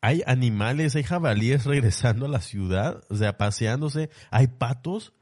Hay 0.01 0.23
animales, 0.27 0.97
hay 0.97 1.03
jabalíes 1.03 1.65
regresando 1.67 2.25
a 2.25 2.31
la 2.31 2.41
ciudad, 2.41 3.05
o 3.11 3.17
sea, 3.17 3.37
paseándose. 3.37 4.09
Hay 4.31 4.47
patos 4.47 5.13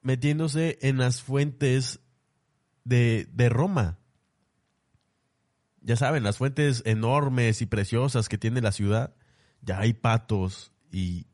metiéndose 0.00 0.80
en 0.82 0.98
las 0.98 1.22
fuentes 1.22 2.00
de, 2.82 3.28
de 3.32 3.48
Roma. 3.48 4.00
Ya 5.82 5.96
saben, 5.96 6.22
las 6.22 6.38
fuentes 6.38 6.82
enormes 6.86 7.60
y 7.60 7.66
preciosas 7.66 8.28
que 8.28 8.38
tiene 8.38 8.60
la 8.60 8.72
ciudad. 8.72 9.14
Ya 9.62 9.80
hay 9.80 9.92
patos 9.92 10.72
y... 10.90 11.26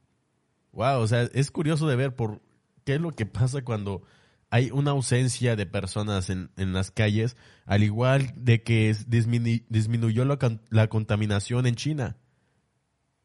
Wow, 0.72 1.00
o 1.00 1.06
sea, 1.06 1.22
es 1.32 1.50
curioso 1.50 1.88
de 1.88 1.96
ver 1.96 2.14
por 2.14 2.40
qué 2.84 2.94
es 2.94 3.00
lo 3.00 3.10
que 3.10 3.26
pasa 3.26 3.62
cuando 3.62 4.02
hay 4.50 4.70
una 4.70 4.92
ausencia 4.92 5.56
de 5.56 5.66
personas 5.66 6.30
en, 6.30 6.50
en 6.56 6.72
las 6.72 6.90
calles, 6.90 7.36
al 7.66 7.82
igual 7.82 8.32
de 8.36 8.62
que 8.62 8.96
disminuyó 9.06 10.24
la, 10.24 10.38
la, 10.70 10.88
contaminación 10.88 11.66
en 11.66 11.74
China, 11.74 12.16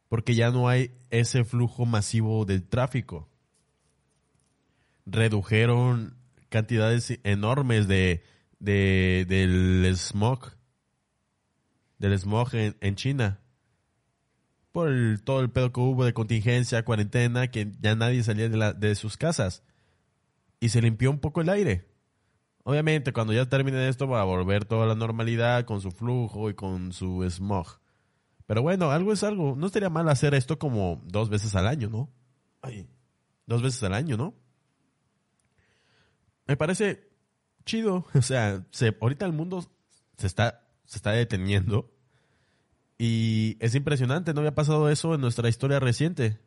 porque 0.09 0.35
ya 0.35 0.51
no 0.51 0.67
hay 0.67 0.91
ese 1.11 1.43
flujo 1.45 1.85
masivo 1.85 2.45
de 2.45 2.59
tráfico. 2.59 3.29
Redujeron 5.05 6.17
cantidades 6.49 7.19
enormes 7.23 7.87
de, 7.87 8.23
de 8.59 9.25
del 9.27 9.95
smog, 9.95 10.51
del 12.03 12.19
smog 12.19 12.49
en, 12.53 12.95
China, 12.95 13.39
por 14.73 14.91
todo 15.23 15.39
el 15.39 15.49
pedo 15.49 15.71
que 15.71 15.79
hubo 15.79 16.03
de 16.03 16.13
contingencia, 16.13 16.83
cuarentena, 16.83 17.47
que 17.49 17.71
ya 17.79 17.95
nadie 17.95 18.21
salía 18.23 18.49
de 18.49 18.95
sus 18.95 19.15
casas 19.15 19.63
y 20.59 20.67
se 20.67 20.81
limpió 20.81 21.09
un 21.09 21.19
poco 21.19 21.39
el 21.39 21.47
aire. 21.47 21.87
Obviamente, 22.65 23.13
cuando 23.13 23.31
ya 23.31 23.45
termine 23.45 23.87
esto, 23.87 24.05
va 24.09 24.19
a 24.19 24.25
volver 24.25 24.65
toda 24.65 24.85
la 24.85 24.95
normalidad 24.95 25.63
con 25.63 25.79
su 25.79 25.91
flujo 25.91 26.49
y 26.49 26.55
con 26.55 26.91
su 26.91 27.23
smog. 27.29 27.79
Pero 28.47 28.61
bueno, 28.61 28.91
algo 28.91 29.13
es 29.13 29.23
algo. 29.23 29.55
No 29.55 29.67
estaría 29.67 29.89
mal 29.89 30.09
hacer 30.09 30.33
esto 30.33 30.59
como 30.59 31.01
dos 31.05 31.29
veces 31.29 31.55
al 31.55 31.67
año, 31.67 31.89
¿no? 31.89 32.11
Ay, 32.61 32.89
dos 33.45 33.61
veces 33.61 33.81
al 33.83 33.93
año, 33.93 34.17
¿no? 34.17 34.33
Me 36.47 36.57
parece 36.57 37.09
chido. 37.63 38.05
O 38.13 38.21
sea, 38.21 38.65
se, 38.71 38.93
ahorita 38.99 39.25
el 39.25 39.31
mundo 39.31 39.71
se 40.17 40.27
está, 40.27 40.62
se 40.93 40.99
está 40.99 41.11
deteniendo. 41.11 41.91
Y 42.99 43.57
es 43.59 43.73
impresionante, 43.73 44.31
no 44.31 44.41
había 44.41 44.53
pasado 44.53 44.89
eso 44.89 45.15
en 45.15 45.21
nuestra 45.21 45.49
historia 45.49 45.79
reciente. 45.79 46.39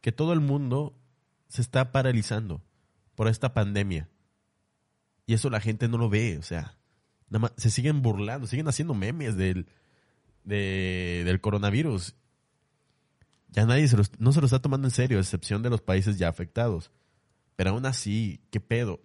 Que 0.00 0.12
todo 0.12 0.32
el 0.32 0.38
mundo 0.38 0.96
se 1.48 1.62
está 1.62 1.90
paralizando 1.90 2.62
por 3.16 3.26
esta 3.26 3.54
pandemia. 3.54 4.08
Y 5.26 5.34
eso 5.34 5.50
la 5.50 5.60
gente 5.60 5.88
no 5.88 5.98
lo 5.98 6.08
ve, 6.08 6.38
o 6.38 6.42
sea, 6.42 6.78
nada 7.28 7.40
más, 7.40 7.52
se 7.56 7.70
siguen 7.70 8.02
burlando, 8.02 8.46
siguen 8.46 8.68
haciendo 8.68 8.94
memes 8.94 9.36
del, 9.36 9.66
del 10.44 11.40
coronavirus. 11.40 12.14
Ya 13.48 13.66
nadie 13.66 13.88
se 13.88 13.96
no 14.18 14.30
se 14.30 14.40
lo 14.40 14.46
está 14.46 14.62
tomando 14.62 14.86
en 14.86 14.92
serio, 14.92 15.18
a 15.18 15.22
excepción 15.22 15.60
de 15.64 15.70
los 15.70 15.82
países 15.82 16.18
ya 16.18 16.28
afectados. 16.28 16.92
Pero 17.56 17.70
aún 17.70 17.84
así, 17.84 18.40
¿qué 18.52 18.60
pedo? 18.60 19.00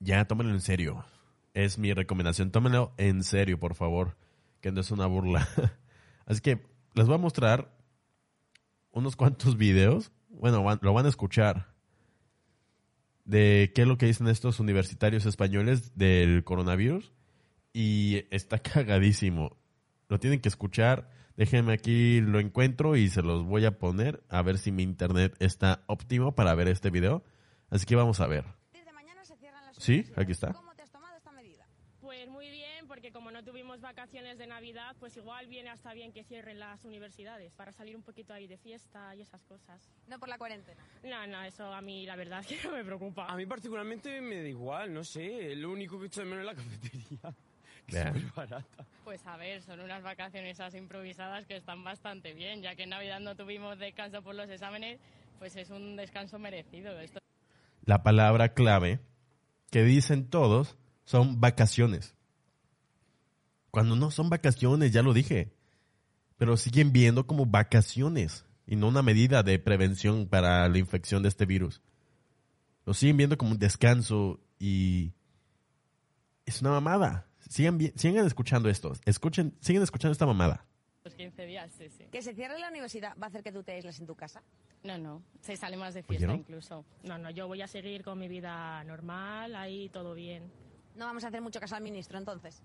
Ya, 0.00 0.24
tómenlo 0.24 0.54
en 0.54 0.62
serio. 0.62 1.04
Es 1.54 1.78
mi 1.78 1.92
recomendación. 1.92 2.50
Tómenlo 2.50 2.94
en 2.96 3.22
serio, 3.24 3.58
por 3.58 3.74
favor. 3.74 4.16
Que 4.60 4.72
no 4.72 4.80
es 4.80 4.90
una 4.90 5.06
burla. 5.06 5.48
Así 6.26 6.40
que 6.40 6.62
les 6.94 7.06
voy 7.06 7.16
a 7.16 7.18
mostrar 7.18 7.74
unos 8.92 9.16
cuantos 9.16 9.56
videos 9.56 10.12
bueno, 10.42 10.64
lo 10.80 10.92
van 10.92 11.06
a 11.06 11.08
escuchar, 11.08 11.68
de 13.24 13.70
qué 13.74 13.82
es 13.82 13.88
lo 13.88 13.96
que 13.96 14.06
dicen 14.06 14.26
estos 14.26 14.58
universitarios 14.58 15.24
españoles 15.26 15.96
del 15.96 16.42
coronavirus. 16.42 17.12
Y 17.72 18.24
está 18.30 18.58
cagadísimo. 18.62 19.56
Lo 20.08 20.18
tienen 20.18 20.40
que 20.40 20.48
escuchar. 20.48 21.10
Déjenme 21.36 21.72
aquí, 21.72 22.20
lo 22.20 22.40
encuentro 22.40 22.96
y 22.96 23.08
se 23.08 23.22
los 23.22 23.44
voy 23.44 23.64
a 23.64 23.78
poner 23.78 24.22
a 24.28 24.42
ver 24.42 24.58
si 24.58 24.72
mi 24.72 24.82
internet 24.82 25.34
está 25.38 25.84
óptimo 25.86 26.34
para 26.34 26.54
ver 26.54 26.68
este 26.68 26.90
video. 26.90 27.22
Así 27.70 27.86
que 27.86 27.96
vamos 27.96 28.20
a 28.20 28.26
ver. 28.26 28.44
Sí, 29.78 30.04
aquí 30.16 30.32
está 30.32 30.54
no 33.42 33.50
tuvimos 33.50 33.80
vacaciones 33.80 34.38
de 34.38 34.46
Navidad, 34.46 34.94
pues 35.00 35.16
igual 35.16 35.48
viene 35.48 35.68
hasta 35.68 35.92
bien 35.94 36.12
que 36.12 36.22
cierren 36.22 36.60
las 36.60 36.84
universidades 36.84 37.52
para 37.54 37.72
salir 37.72 37.96
un 37.96 38.02
poquito 38.02 38.32
ahí 38.32 38.46
de 38.46 38.56
fiesta 38.56 39.16
y 39.16 39.22
esas 39.22 39.42
cosas. 39.42 39.90
No 40.06 40.20
por 40.20 40.28
la 40.28 40.38
cuarentena. 40.38 40.80
No, 41.02 41.26
no, 41.26 41.42
eso 41.42 41.64
a 41.74 41.80
mí 41.80 42.06
la 42.06 42.14
verdad 42.14 42.44
que 42.48 42.60
no 42.62 42.70
me 42.70 42.84
preocupa. 42.84 43.26
A 43.26 43.36
mí 43.36 43.44
particularmente 43.44 44.20
me 44.20 44.42
da 44.42 44.48
igual, 44.48 44.94
no 44.94 45.02
sé, 45.02 45.56
lo 45.56 45.72
único 45.72 45.98
que 45.98 46.06
echo 46.06 46.20
de 46.20 46.26
menos 46.26 46.40
es 46.40 46.46
la 46.46 46.54
cafetería. 46.54 47.34
Que 47.84 47.98
es 47.98 48.12
muy 48.12 48.30
barata. 48.36 48.86
Pues 49.02 49.26
a 49.26 49.36
ver, 49.36 49.60
son 49.60 49.80
unas 49.80 50.04
vacaciones 50.04 50.60
así 50.60 50.78
improvisadas 50.78 51.44
que 51.46 51.56
están 51.56 51.82
bastante 51.82 52.32
bien, 52.32 52.62
ya 52.62 52.76
que 52.76 52.84
en 52.84 52.90
Navidad 52.90 53.18
no 53.18 53.34
tuvimos 53.34 53.76
descanso 53.76 54.22
por 54.22 54.36
los 54.36 54.48
exámenes, 54.48 55.00
pues 55.40 55.56
es 55.56 55.68
un 55.68 55.96
descanso 55.96 56.38
merecido. 56.38 57.00
Esto. 57.00 57.18
La 57.84 58.04
palabra 58.04 58.54
clave 58.54 59.00
que 59.72 59.82
dicen 59.82 60.30
todos 60.30 60.76
son 61.04 61.40
vacaciones. 61.40 62.14
Cuando 63.72 63.96
no 63.96 64.10
son 64.10 64.28
vacaciones, 64.28 64.92
ya 64.92 65.02
lo 65.02 65.14
dije. 65.14 65.50
Pero 66.36 66.58
siguen 66.58 66.92
viendo 66.92 67.26
como 67.26 67.46
vacaciones 67.46 68.44
y 68.66 68.76
no 68.76 68.88
una 68.88 69.00
medida 69.02 69.42
de 69.42 69.58
prevención 69.58 70.28
para 70.28 70.68
la 70.68 70.76
infección 70.76 71.22
de 71.22 71.30
este 71.30 71.46
virus. 71.46 71.80
Lo 72.84 72.92
siguen 72.92 73.16
viendo 73.16 73.38
como 73.38 73.52
un 73.52 73.58
descanso 73.58 74.40
y 74.58 75.14
es 76.44 76.60
una 76.60 76.72
mamada. 76.72 77.26
Sigan, 77.48 77.80
sigan 77.96 78.26
escuchando 78.26 78.68
esto. 78.68 78.92
Escuchen, 79.06 79.56
siguen 79.60 79.82
escuchando 79.82 80.12
esta 80.12 80.26
mamada. 80.26 80.66
Los 81.02 81.14
15 81.14 81.46
días, 81.46 81.72
sí, 81.72 81.88
sí. 81.88 82.04
¿Que 82.12 82.20
se 82.20 82.34
cierre 82.34 82.58
la 82.58 82.68
universidad 82.68 83.16
va 83.18 83.26
a 83.26 83.28
hacer 83.28 83.42
que 83.42 83.52
tú 83.52 83.62
te 83.62 83.72
aísles 83.72 83.98
en 84.00 84.06
tu 84.06 84.14
casa? 84.14 84.42
No, 84.84 84.98
no. 84.98 85.22
Se 85.40 85.56
sale 85.56 85.78
más 85.78 85.94
de 85.94 86.02
fiesta 86.02 86.34
incluso. 86.34 86.84
No, 87.04 87.16
no. 87.16 87.30
Yo 87.30 87.48
voy 87.48 87.62
a 87.62 87.66
seguir 87.66 88.04
con 88.04 88.18
mi 88.18 88.28
vida 88.28 88.84
normal, 88.84 89.56
ahí 89.56 89.88
todo 89.88 90.12
bien. 90.12 90.52
No 90.94 91.06
vamos 91.06 91.24
a 91.24 91.28
hacer 91.28 91.40
mucho 91.40 91.58
caso 91.58 91.74
al 91.74 91.82
ministro 91.82 92.18
entonces. 92.18 92.62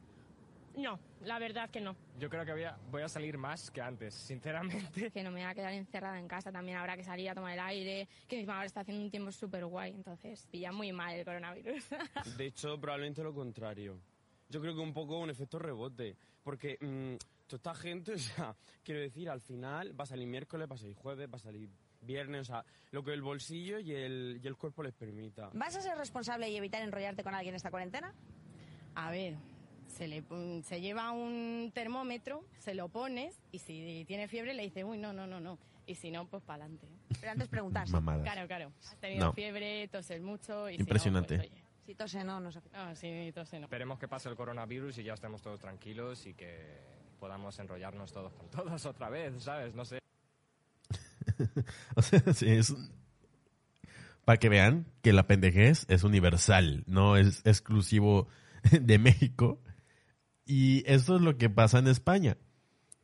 No, 0.77 0.99
la 1.21 1.39
verdad 1.39 1.71
que 1.71 1.81
no. 1.81 1.95
Yo 2.19 2.29
creo 2.29 2.45
que 2.45 2.53
voy 2.91 3.01
a, 3.01 3.09
salir 3.09 3.37
más 3.37 3.71
que 3.71 3.81
antes, 3.81 4.13
sinceramente. 4.13 5.09
Que 5.11 5.23
no 5.23 5.31
me 5.31 5.41
voy 5.41 5.49
a 5.49 5.55
quedar 5.55 5.73
encerrada 5.73 6.19
en 6.19 6.27
casa, 6.27 6.51
también 6.51 6.77
habrá 6.77 6.95
que 6.95 7.03
salir 7.03 7.29
a 7.29 7.33
tomar 7.33 7.53
el 7.53 7.59
aire, 7.59 8.07
que 8.27 8.35
encima 8.35 8.53
ahora 8.53 8.67
está 8.67 8.81
haciendo 8.81 9.03
un 9.03 9.09
tiempo 9.09 9.31
súper 9.31 9.65
guay, 9.65 9.91
entonces 9.91 10.45
pilla 10.51 10.71
muy 10.71 10.91
mal 10.91 11.15
el 11.15 11.25
coronavirus. 11.25 11.83
De 12.37 12.45
hecho, 12.45 12.79
probablemente 12.79 13.23
lo 13.23 13.33
contrario. 13.33 13.99
Yo 14.49 14.61
creo 14.61 14.75
que 14.75 14.81
un 14.81 14.93
poco 14.93 15.19
un 15.19 15.31
efecto 15.31 15.57
rebote, 15.57 16.15
porque 16.43 16.77
mmm, 16.79 17.15
toda 17.47 17.57
esta 17.57 17.73
gente, 17.73 18.13
o 18.13 18.19
sea, 18.19 18.55
quiero 18.83 19.01
decir, 19.01 19.29
al 19.29 19.41
final 19.41 19.99
va 19.99 20.03
a 20.03 20.07
salir 20.07 20.27
miércoles, 20.27 20.67
va 20.69 20.75
a 20.75 20.79
salir 20.79 20.95
jueves, 20.95 21.27
va 21.27 21.37
a 21.37 21.39
salir 21.39 21.69
viernes, 22.01 22.41
o 22.41 22.45
sea, 22.45 22.65
lo 22.91 23.03
que 23.03 23.13
el 23.13 23.23
bolsillo 23.23 23.79
y 23.79 23.93
el, 23.93 24.39
y 24.43 24.47
el 24.47 24.55
cuerpo 24.55 24.83
les 24.83 24.93
permita. 24.93 25.49
¿Vas 25.53 25.75
a 25.75 25.81
ser 25.81 25.97
responsable 25.97 26.47
y 26.49 26.55
evitar 26.55 26.83
enrollarte 26.83 27.23
con 27.23 27.33
alguien 27.33 27.55
esta 27.55 27.71
cuarentena? 27.71 28.13
A 28.93 29.11
ver, 29.11 29.37
se, 29.87 30.07
le, 30.07 30.23
se 30.63 30.81
lleva 30.81 31.11
un 31.11 31.71
termómetro, 31.73 32.43
se 32.59 32.73
lo 32.75 32.89
pones 32.89 33.39
y 33.51 33.59
si 33.59 34.03
tiene 34.07 34.27
fiebre 34.27 34.53
le 34.53 34.63
dice, 34.63 34.83
uy, 34.83 34.97
no, 34.97 35.13
no, 35.13 35.27
no, 35.27 35.39
no. 35.39 35.57
Y 35.85 35.95
si 35.95 36.11
no, 36.11 36.27
pues 36.27 36.43
para 36.43 36.65
adelante. 36.65 36.87
Pero 37.19 37.31
antes 37.31 37.47
preguntarse. 37.47 37.93
Mamadas. 37.93 38.23
Claro, 38.23 38.47
claro. 38.47 38.71
Has 38.83 38.97
tenido 38.97 39.27
No. 39.27 39.33
fiebre, 39.33 39.87
toses 39.87 40.21
mucho 40.21 40.69
y 40.69 40.75
Impresionante. 40.75 41.35
Si 41.35 41.41
no, 41.41 41.49
pues, 41.49 41.51
oye, 41.53 41.63
Si 41.85 41.95
tose 41.95 42.23
no, 42.25 42.39
no 42.41 42.51
sé. 42.51 42.59
no, 42.73 42.95
si 42.95 43.31
tose 43.33 43.59
no. 43.59 43.65
Esperemos 43.67 43.97
que 43.97 44.07
pase 44.09 44.27
el 44.27 44.35
coronavirus 44.35 44.97
y 44.97 45.03
ya 45.03 45.13
estemos 45.13 45.41
todos 45.41 45.59
tranquilos 45.61 46.25
y 46.25 46.33
que 46.33 46.81
podamos 47.19 47.57
enrollarnos 47.59 48.11
todos 48.11 48.33
con 48.33 48.49
todos 48.49 48.85
otra 48.85 49.09
vez, 49.09 49.41
¿sabes? 49.43 49.73
No 49.75 49.85
sé. 49.85 49.99
O 51.95 52.01
sea, 52.01 52.19
sí, 52.33 52.47
es 52.49 52.73
para 54.25 54.37
que 54.39 54.49
vean 54.49 54.85
que 55.01 55.13
la 55.13 55.25
pendejez 55.27 55.85
es 55.87 56.03
universal, 56.03 56.83
no 56.87 57.15
es 57.15 57.45
exclusivo 57.45 58.27
de 58.71 58.97
México. 58.99 59.61
Y 60.47 60.83
esto 60.87 61.17
es 61.17 61.21
lo 61.21 61.37
que 61.37 61.49
pasa 61.49 61.79
en 61.79 61.87
España. 61.87 62.37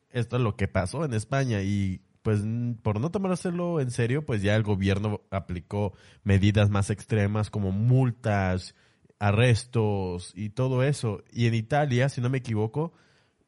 Esto 0.10 0.38
es 0.38 0.42
lo 0.42 0.56
que 0.56 0.68
pasó 0.68 1.04
en 1.06 1.14
España 1.14 1.62
y 1.62 2.02
pues 2.22 2.42
por 2.82 3.02
no 3.02 3.12
tomárselo 3.12 3.82
en 3.82 3.92
serio, 3.92 4.26
pues 4.26 4.42
ya 4.42 4.56
el 4.56 4.64
gobierno 4.64 5.22
aplicó 5.30 5.94
medidas 6.24 6.70
más 6.70 6.90
extremas 6.90 7.50
como 7.50 7.72
multas, 7.72 8.76
arrestos 9.20 10.32
y 10.34 10.50
todo 10.50 10.84
eso. 10.84 11.24
Y 11.32 11.48
en 11.48 11.54
Italia, 11.54 12.08
si 12.08 12.22
no 12.22 12.30
me 12.30 12.38
equivoco, 12.38 12.94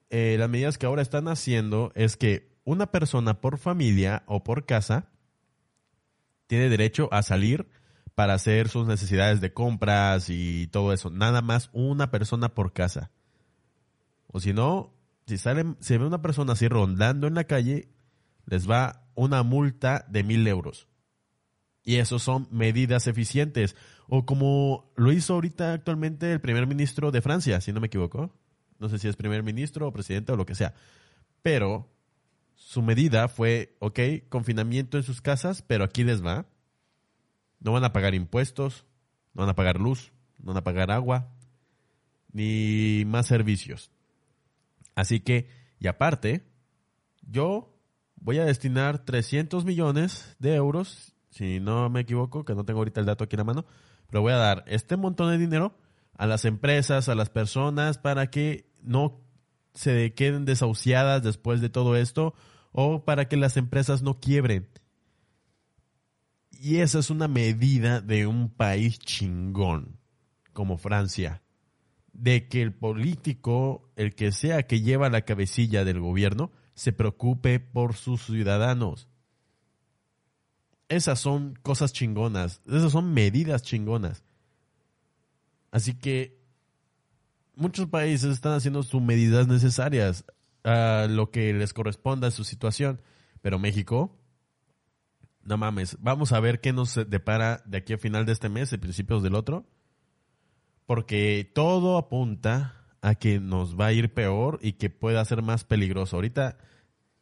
eh, 0.10 0.36
las 0.38 0.50
medidas 0.50 0.78
que 0.78 0.86
ahora 0.86 1.02
están 1.02 1.30
haciendo 1.30 1.92
es 1.96 2.18
que 2.18 2.54
una 2.66 2.92
persona 2.92 3.40
por 3.40 3.58
familia 3.58 4.24
o 4.26 4.44
por 4.44 4.66
casa 4.66 5.10
tiene 6.48 6.68
derecho 6.68 7.08
a 7.12 7.24
salir 7.24 7.70
para 8.14 8.34
hacer 8.34 8.70
sus 8.70 8.88
necesidades 8.88 9.40
de 9.40 9.54
compras 9.54 10.30
y 10.30 10.68
todo 10.68 10.92
eso. 10.92 11.10
Nada 11.10 11.42
más 11.42 11.70
una 11.74 12.12
persona 12.12 12.50
por 12.54 12.74
casa. 12.74 13.12
O 14.36 14.42
si 14.42 14.52
no, 14.52 14.94
si 15.28 15.38
sale, 15.38 15.64
se 15.80 15.98
ve 15.98 16.06
una 16.06 16.22
persona 16.22 16.52
así 16.52 16.68
rondando 16.68 17.26
en 17.26 17.36
la 17.36 17.46
calle, 17.46 17.88
les 18.46 18.70
va 18.70 19.08
una 19.16 19.44
multa 19.44 20.06
de 20.10 20.26
mil 20.26 20.46
euros. 20.46 20.90
Y 21.86 21.96
eso 22.00 22.20
son 22.20 22.50
medidas 22.52 23.08
eficientes. 23.08 23.78
O 24.10 24.26
como 24.26 24.92
lo 24.98 25.14
hizo 25.14 25.36
ahorita 25.36 25.72
actualmente 25.72 26.34
el 26.34 26.42
primer 26.42 26.68
ministro 26.68 27.12
de 27.12 27.22
Francia, 27.22 27.62
si 27.62 27.72
no 27.72 27.80
me 27.80 27.88
equivoco. 27.88 28.38
No 28.78 28.90
sé 28.90 29.00
si 29.00 29.08
es 29.08 29.16
primer 29.16 29.42
ministro 29.42 29.88
o 29.88 29.94
presidente 29.94 30.34
o 30.34 30.36
lo 30.36 30.46
que 30.46 30.56
sea. 30.56 30.74
Pero 31.42 31.90
su 32.56 32.82
medida 32.82 33.30
fue, 33.30 33.78
ok, 33.80 34.00
confinamiento 34.28 34.98
en 34.98 35.04
sus 35.04 35.22
casas, 35.22 35.62
pero 35.62 35.86
aquí 35.86 36.04
les 36.04 36.22
va. 36.22 36.46
No 37.62 37.72
van 37.72 37.86
a 37.86 37.94
pagar 37.94 38.14
impuestos, 38.14 38.86
no 39.34 39.44
van 39.44 39.50
a 39.52 39.56
pagar 39.56 39.80
luz, 39.80 40.12
no 40.40 40.48
van 40.48 40.58
a 40.58 40.64
pagar 40.66 40.92
agua, 40.92 41.32
ni 42.34 43.06
más 43.06 43.28
servicios. 43.28 43.95
Así 44.96 45.20
que, 45.20 45.50
y 45.80 45.88
aparte, 45.88 46.48
yo 47.22 47.78
voy 48.16 48.40
a 48.40 48.46
destinar 48.46 49.06
300 49.06 49.66
millones 49.66 50.36
de 50.40 50.56
euros, 50.56 51.14
si 51.30 51.60
no 51.60 51.90
me 51.90 52.02
equivoco, 52.02 52.46
que 52.46 52.56
no 52.56 52.66
tengo 52.66 52.80
ahorita 52.80 53.02
el 53.02 53.06
dato 53.06 53.26
aquí 53.26 53.36
en 53.36 53.40
la 53.40 53.44
mano, 53.44 53.66
pero 54.08 54.22
voy 54.22 54.34
a 54.34 54.38
dar 54.38 54.64
este 54.68 54.98
montón 54.98 55.30
de 55.30 55.38
dinero 55.38 55.78
a 56.18 56.26
las 56.26 56.46
empresas, 56.46 57.10
a 57.10 57.16
las 57.16 57.30
personas, 57.30 57.98
para 57.98 58.32
que 58.32 58.72
no 58.82 59.22
se 59.74 60.14
queden 60.14 60.46
desahuciadas 60.46 61.22
después 61.22 61.60
de 61.60 61.70
todo 61.70 61.98
esto 61.98 62.34
o 62.72 63.04
para 63.04 63.28
que 63.28 63.38
las 63.38 63.58
empresas 63.58 64.02
no 64.02 64.20
quiebren. 64.20 64.70
Y 66.52 66.78
esa 66.78 67.00
es 67.00 67.10
una 67.10 67.28
medida 67.28 68.00
de 68.00 68.28
un 68.28 68.50
país 68.50 68.98
chingón 69.00 70.00
como 70.54 70.78
Francia, 70.78 71.42
de 72.18 72.48
que 72.48 72.62
el 72.62 72.74
político, 72.74 73.92
el 73.96 74.16
que 74.16 74.32
sea 74.32 74.64
que 74.64 74.82
lleva 74.82 75.10
la 75.10 75.22
cabecilla 75.22 75.84
del 75.84 76.00
gobierno, 76.00 76.52
se 76.74 76.94
preocupe 76.94 77.60
por 77.60 77.96
sus 77.96 78.26
ciudadanos. 78.26 79.10
Esas 80.88 81.20
son 81.20 81.56
cosas 81.62 81.94
chingonas, 81.94 82.62
esas 82.68 82.92
son 82.92 83.14
medidas 83.14 83.64
chingonas. 83.64 84.24
Así 85.72 85.96
que 85.96 86.40
muchos 87.56 87.88
países 87.88 88.32
están 88.32 88.54
haciendo 88.54 88.84
sus 88.84 89.02
medidas 89.02 89.48
necesarias 89.48 90.26
a 90.64 91.08
lo 91.10 91.32
que 91.32 91.54
les 91.54 91.74
corresponda 91.74 92.28
a 92.28 92.32
su 92.32 92.44
situación, 92.44 93.02
pero 93.42 93.60
México, 93.60 94.18
no 95.44 95.58
mames, 95.58 95.98
vamos 96.00 96.32
a 96.32 96.40
ver 96.40 96.62
qué 96.62 96.74
nos 96.74 96.96
depara 97.10 97.62
de 97.66 97.78
aquí 97.78 97.94
a 97.94 97.98
final 97.98 98.26
de 98.26 98.34
este 98.34 98.50
mes 98.50 98.72
y 98.74 98.78
principios 98.78 99.22
del 99.22 99.36
otro, 99.36 99.66
porque 100.86 101.50
todo 101.54 101.98
apunta 101.98 102.86
a 103.02 103.16
que 103.16 103.40
nos 103.40 103.80
va 103.80 103.88
a 103.88 103.94
ir 103.94 104.14
peor 104.14 104.60
y 104.62 104.74
que 104.74 104.90
pueda 104.90 105.24
ser 105.26 105.42
más 105.42 105.64
peligroso. 105.64 106.18
Ahorita 106.18 106.58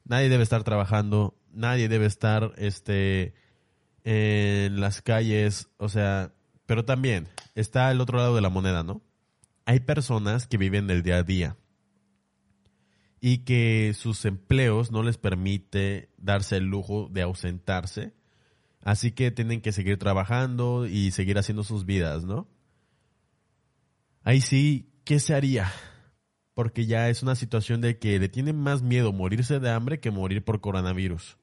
nadie 0.05 0.29
debe 0.29 0.43
estar 0.43 0.63
trabajando, 0.63 1.37
nadie 1.51 1.89
debe 1.89 2.05
estar 2.05 2.53
este 2.57 3.33
en 4.03 4.81
las 4.81 5.01
calles, 5.01 5.69
o 5.77 5.89
sea, 5.89 6.33
pero 6.65 6.85
también 6.85 7.27
está 7.55 7.91
el 7.91 8.01
otro 8.01 8.17
lado 8.17 8.35
de 8.35 8.41
la 8.41 8.49
moneda, 8.49 8.83
¿no? 8.83 9.01
Hay 9.65 9.79
personas 9.79 10.47
que 10.47 10.57
viven 10.57 10.87
del 10.87 11.03
día 11.03 11.17
a 11.17 11.23
día 11.23 11.57
y 13.21 13.39
que 13.39 13.93
sus 13.97 14.25
empleos 14.25 14.91
no 14.91 15.03
les 15.03 15.17
permite 15.17 16.09
darse 16.17 16.57
el 16.57 16.65
lujo 16.65 17.07
de 17.09 17.21
ausentarse, 17.21 18.13
así 18.81 19.11
que 19.11 19.31
tienen 19.31 19.61
que 19.61 19.71
seguir 19.71 19.97
trabajando 19.97 20.85
y 20.85 21.11
seguir 21.11 21.37
haciendo 21.37 21.63
sus 21.63 21.85
vidas, 21.85 22.25
¿no? 22.25 22.49
Ahí 24.23 24.39
sí, 24.39 24.89
¿qué 25.03 25.19
se 25.19 25.35
haría? 25.35 25.71
Porque 26.53 26.85
ya 26.85 27.09
es 27.09 27.23
una 27.23 27.35
situación 27.35 27.81
de 27.81 27.99
que 27.99 28.19
le 28.19 28.29
tienen 28.29 28.57
más 28.57 28.81
miedo 28.81 29.11
morirse 29.11 29.59
de 29.59 29.69
hambre 29.69 29.99
que 29.99 30.11
morir 30.11 30.45
por 30.45 30.61
coronavirus. 30.61 31.37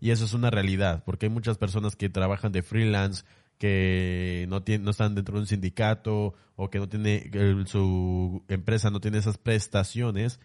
Y 0.00 0.10
eso 0.10 0.24
es 0.24 0.34
una 0.34 0.50
realidad, 0.50 1.04
porque 1.04 1.26
hay 1.26 1.30
muchas 1.30 1.56
personas 1.56 1.94
que 1.94 2.08
trabajan 2.08 2.50
de 2.50 2.62
freelance, 2.62 3.24
que 3.58 4.46
no, 4.48 4.62
no 4.80 4.90
están 4.90 5.14
dentro 5.14 5.36
de 5.36 5.42
un 5.42 5.46
sindicato 5.46 6.34
o 6.56 6.68
que 6.68 6.78
no 6.78 6.88
tiene 6.88 7.30
su 7.66 8.44
empresa 8.48 8.90
no 8.90 9.00
tiene 9.00 9.18
esas 9.18 9.38
prestaciones 9.38 10.40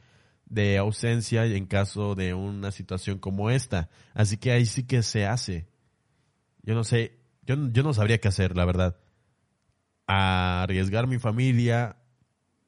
de 0.46 0.78
ausencia 0.78 1.46
en 1.46 1.66
caso 1.66 2.16
de 2.16 2.34
una 2.34 2.72
situación 2.72 3.18
como 3.18 3.50
esta. 3.50 3.90
Así 4.14 4.38
que 4.38 4.52
ahí 4.52 4.66
sí 4.66 4.84
que 4.84 5.02
se 5.02 5.26
hace. 5.26 5.68
Yo 6.64 6.76
no 6.76 6.84
sé, 6.84 7.20
yo, 7.44 7.56
yo 7.72 7.84
no 7.84 7.94
sabría 7.94 8.20
qué 8.20 8.28
hacer, 8.28 8.56
la 8.56 8.66
verdad. 8.66 8.98
Arriesgar 10.08 11.08
mi 11.08 11.20
familia, 11.20 11.98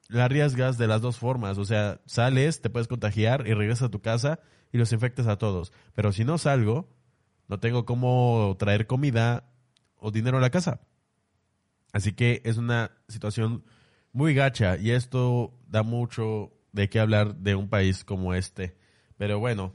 la 0.08 0.26
arriesgas 0.26 0.78
de 0.78 0.86
las 0.86 1.02
dos 1.02 1.18
formas. 1.18 1.58
O 1.58 1.64
sea, 1.64 2.00
sales, 2.06 2.60
te 2.60 2.70
puedes 2.70 2.88
contagiar 2.88 3.46
y 3.46 3.54
regresas 3.54 3.88
a 3.88 3.90
tu 3.90 4.00
casa 4.00 4.40
y 4.72 4.78
los 4.78 4.92
infectas 4.92 5.26
a 5.26 5.38
todos. 5.38 5.72
Pero 5.94 6.12
si 6.12 6.24
no 6.24 6.38
salgo, 6.38 6.88
no 7.48 7.60
tengo 7.60 7.84
cómo 7.84 8.56
traer 8.58 8.86
comida 8.86 9.52
o 9.96 10.10
dinero 10.10 10.38
a 10.38 10.40
la 10.40 10.50
casa. 10.50 10.80
Así 11.92 12.12
que 12.12 12.42
es 12.44 12.56
una 12.56 12.90
situación 13.08 13.64
muy 14.12 14.34
gacha 14.34 14.76
y 14.76 14.90
esto 14.90 15.54
da 15.68 15.82
mucho 15.82 16.52
de 16.72 16.88
qué 16.88 16.98
hablar 17.00 17.36
de 17.36 17.54
un 17.54 17.68
país 17.68 18.04
como 18.04 18.34
este. 18.34 18.76
Pero 19.16 19.38
bueno, 19.38 19.74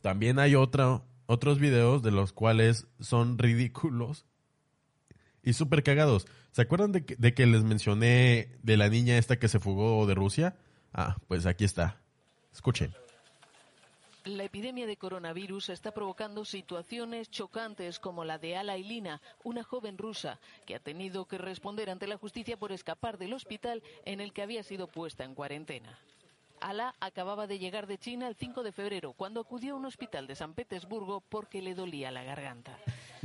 también 0.00 0.38
hay 0.38 0.54
otra, 0.54 1.02
otros 1.26 1.58
videos 1.58 2.02
de 2.02 2.10
los 2.10 2.32
cuales 2.32 2.86
son 2.98 3.38
ridículos 3.38 4.26
y 5.42 5.52
súper 5.52 5.82
cagados. 5.82 6.26
¿Se 6.52 6.62
acuerdan 6.62 6.92
de 6.92 7.04
que, 7.04 7.16
de 7.16 7.34
que 7.34 7.46
les 7.46 7.62
mencioné 7.62 8.58
de 8.62 8.76
la 8.76 8.88
niña 8.88 9.18
esta 9.18 9.38
que 9.38 9.48
se 9.48 9.60
fugó 9.60 10.06
de 10.06 10.14
Rusia? 10.14 10.56
Ah, 10.92 11.16
pues 11.26 11.46
aquí 11.46 11.64
está. 11.64 12.00
Escuchen. 12.52 12.94
La 14.24 14.44
epidemia 14.44 14.86
de 14.86 14.98
coronavirus 14.98 15.70
está 15.70 15.92
provocando 15.92 16.44
situaciones 16.44 17.30
chocantes 17.30 17.98
como 17.98 18.24
la 18.24 18.36
de 18.36 18.56
Ala 18.56 18.76
Ilina, 18.76 19.22
una 19.42 19.64
joven 19.64 19.96
rusa 19.96 20.38
que 20.66 20.74
ha 20.74 20.80
tenido 20.80 21.24
que 21.24 21.38
responder 21.38 21.88
ante 21.88 22.06
la 22.06 22.18
justicia 22.18 22.58
por 22.58 22.70
escapar 22.70 23.16
del 23.16 23.32
hospital 23.32 23.82
en 24.04 24.20
el 24.20 24.34
que 24.34 24.42
había 24.42 24.62
sido 24.62 24.86
puesta 24.86 25.24
en 25.24 25.34
cuarentena. 25.34 25.98
Ala 26.60 26.94
acababa 27.00 27.46
de 27.46 27.58
llegar 27.58 27.86
de 27.86 27.96
China 27.96 28.28
el 28.28 28.36
5 28.36 28.62
de 28.62 28.72
febrero, 28.72 29.14
cuando 29.14 29.40
acudió 29.40 29.74
a 29.74 29.76
un 29.76 29.86
hospital 29.86 30.26
de 30.26 30.34
San 30.34 30.52
Petersburgo 30.52 31.22
porque 31.22 31.62
le 31.62 31.74
dolía 31.74 32.10
la 32.10 32.24
garganta. 32.24 32.78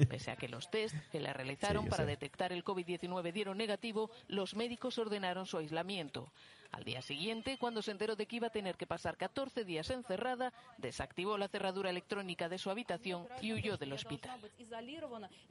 Pese 0.09 0.31
a 0.31 0.35
que 0.35 0.47
los 0.47 0.69
test 0.69 0.95
que 1.11 1.19
le 1.19 1.31
realizaron 1.33 1.83
Sí, 1.85 1.89
para 1.89 2.03
sé. 2.03 2.09
detectar 2.09 2.51
el 2.51 2.63
COVID-19 2.63 3.31
dieron 3.31 3.57
negativo, 3.57 4.09
los 4.27 4.55
médicos 4.55 4.97
ordenaron 4.97 5.45
su 5.45 5.57
aislamiento. 5.57 6.31
Al 6.73 6.83
día 6.83 7.03
siguiente, 7.03 7.59
cuando 7.59 7.83
se 7.83 7.91
enteró 7.91 8.15
de 8.15 8.25
que 8.25 8.37
iba 8.37 8.47
a 8.47 8.49
tener 8.49 8.77
que 8.77 8.87
pasar 8.87 9.15
14 9.15 9.63
días 9.63 9.91
encerrada, 9.91 10.51
desactivó 10.79 11.37
la 11.37 11.47
cerradura 11.47 11.91
electrónica 11.91 12.49
de 12.49 12.57
su 12.57 12.71
habitación 12.71 13.27
y 13.43 13.53
huyó 13.53 13.77
del 13.77 13.93
hospital. 13.93 14.39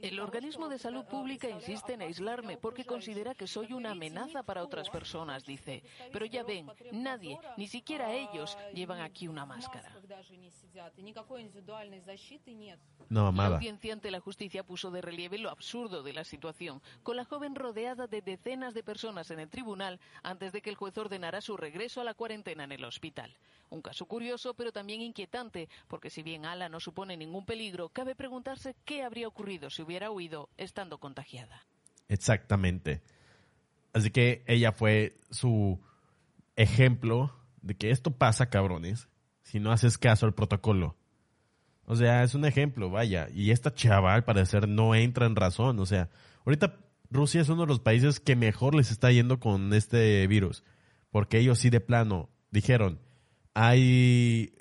El 0.00 0.18
organismo 0.18 0.68
de 0.68 0.80
salud 0.80 1.04
pública 1.04 1.48
insiste 1.48 1.92
en 1.92 2.02
aislarme 2.02 2.56
porque 2.56 2.84
considera 2.84 3.36
que 3.36 3.46
soy 3.46 3.72
una 3.72 3.92
amenaza 3.92 4.42
para 4.42 4.64
otras 4.64 4.90
personas, 4.90 5.44
dice. 5.44 5.84
Pero 6.12 6.26
ya 6.26 6.42
ven, 6.42 6.68
nadie, 6.90 7.38
ni 7.56 7.68
siquiera 7.68 8.12
ellos, 8.12 8.58
llevan 8.74 9.00
aquí 9.00 9.28
una 9.28 9.46
máscara. 9.46 9.94
No, 13.08 13.30
La 13.30 13.46
audiencia 13.46 13.92
ante 13.92 14.10
la 14.10 14.20
justicia 14.20 14.64
puso 14.64 14.90
de 14.90 15.00
relieve 15.00 15.38
lo 15.38 15.50
absurdo 15.50 16.02
de 16.02 16.14
la 16.14 16.24
situación, 16.24 16.82
con 17.04 17.16
la 17.16 17.24
joven 17.24 17.54
rodeada 17.54 18.08
de 18.08 18.22
decenas 18.22 18.74
de 18.74 18.82
personas 18.82 19.30
en 19.30 19.38
el 19.38 19.50
tribunal 19.50 20.00
antes 20.24 20.52
de 20.52 20.62
que 20.62 20.70
el 20.70 20.76
juez 20.76 20.96
ordenara 20.98 21.11
ordenará 21.12 21.42
su 21.42 21.58
regreso 21.58 22.00
a 22.00 22.04
la 22.04 22.14
cuarentena 22.14 22.64
en 22.64 22.72
el 22.72 22.84
hospital. 22.84 23.36
Un 23.68 23.82
caso 23.82 24.06
curioso, 24.06 24.54
pero 24.54 24.72
también 24.72 25.02
inquietante, 25.02 25.68
porque 25.86 26.08
si 26.08 26.22
bien 26.22 26.46
Ala 26.46 26.70
no 26.70 26.80
supone 26.80 27.18
ningún 27.18 27.44
peligro, 27.44 27.90
cabe 27.90 28.14
preguntarse 28.14 28.74
qué 28.86 29.02
habría 29.02 29.28
ocurrido 29.28 29.68
si 29.68 29.82
hubiera 29.82 30.10
huido 30.10 30.48
estando 30.56 30.96
contagiada. 30.96 31.66
Exactamente. 32.08 33.02
Así 33.92 34.10
que 34.10 34.42
ella 34.46 34.72
fue 34.72 35.18
su 35.30 35.78
ejemplo 36.56 37.34
de 37.60 37.76
que 37.76 37.90
esto 37.90 38.12
pasa, 38.12 38.48
cabrones, 38.48 39.08
si 39.42 39.60
no 39.60 39.70
haces 39.70 39.98
caso 39.98 40.24
al 40.24 40.32
protocolo. 40.32 40.96
O 41.84 41.94
sea, 41.94 42.22
es 42.22 42.34
un 42.34 42.46
ejemplo, 42.46 42.88
vaya. 42.88 43.28
Y 43.34 43.50
esta 43.50 43.74
chava, 43.74 44.14
al 44.14 44.24
parecer, 44.24 44.66
no 44.66 44.94
entra 44.94 45.26
en 45.26 45.36
razón. 45.36 45.78
O 45.78 45.84
sea, 45.84 46.08
ahorita 46.46 46.78
Rusia 47.10 47.42
es 47.42 47.50
uno 47.50 47.62
de 47.62 47.68
los 47.68 47.80
países 47.80 48.18
que 48.18 48.34
mejor 48.34 48.74
les 48.74 48.90
está 48.90 49.12
yendo 49.12 49.40
con 49.40 49.74
este 49.74 50.26
virus. 50.26 50.64
Porque 51.12 51.38
ellos 51.38 51.60
sí 51.60 51.70
de 51.70 51.80
plano 51.80 52.30
dijeron, 52.50 52.98
hay, 53.54 54.54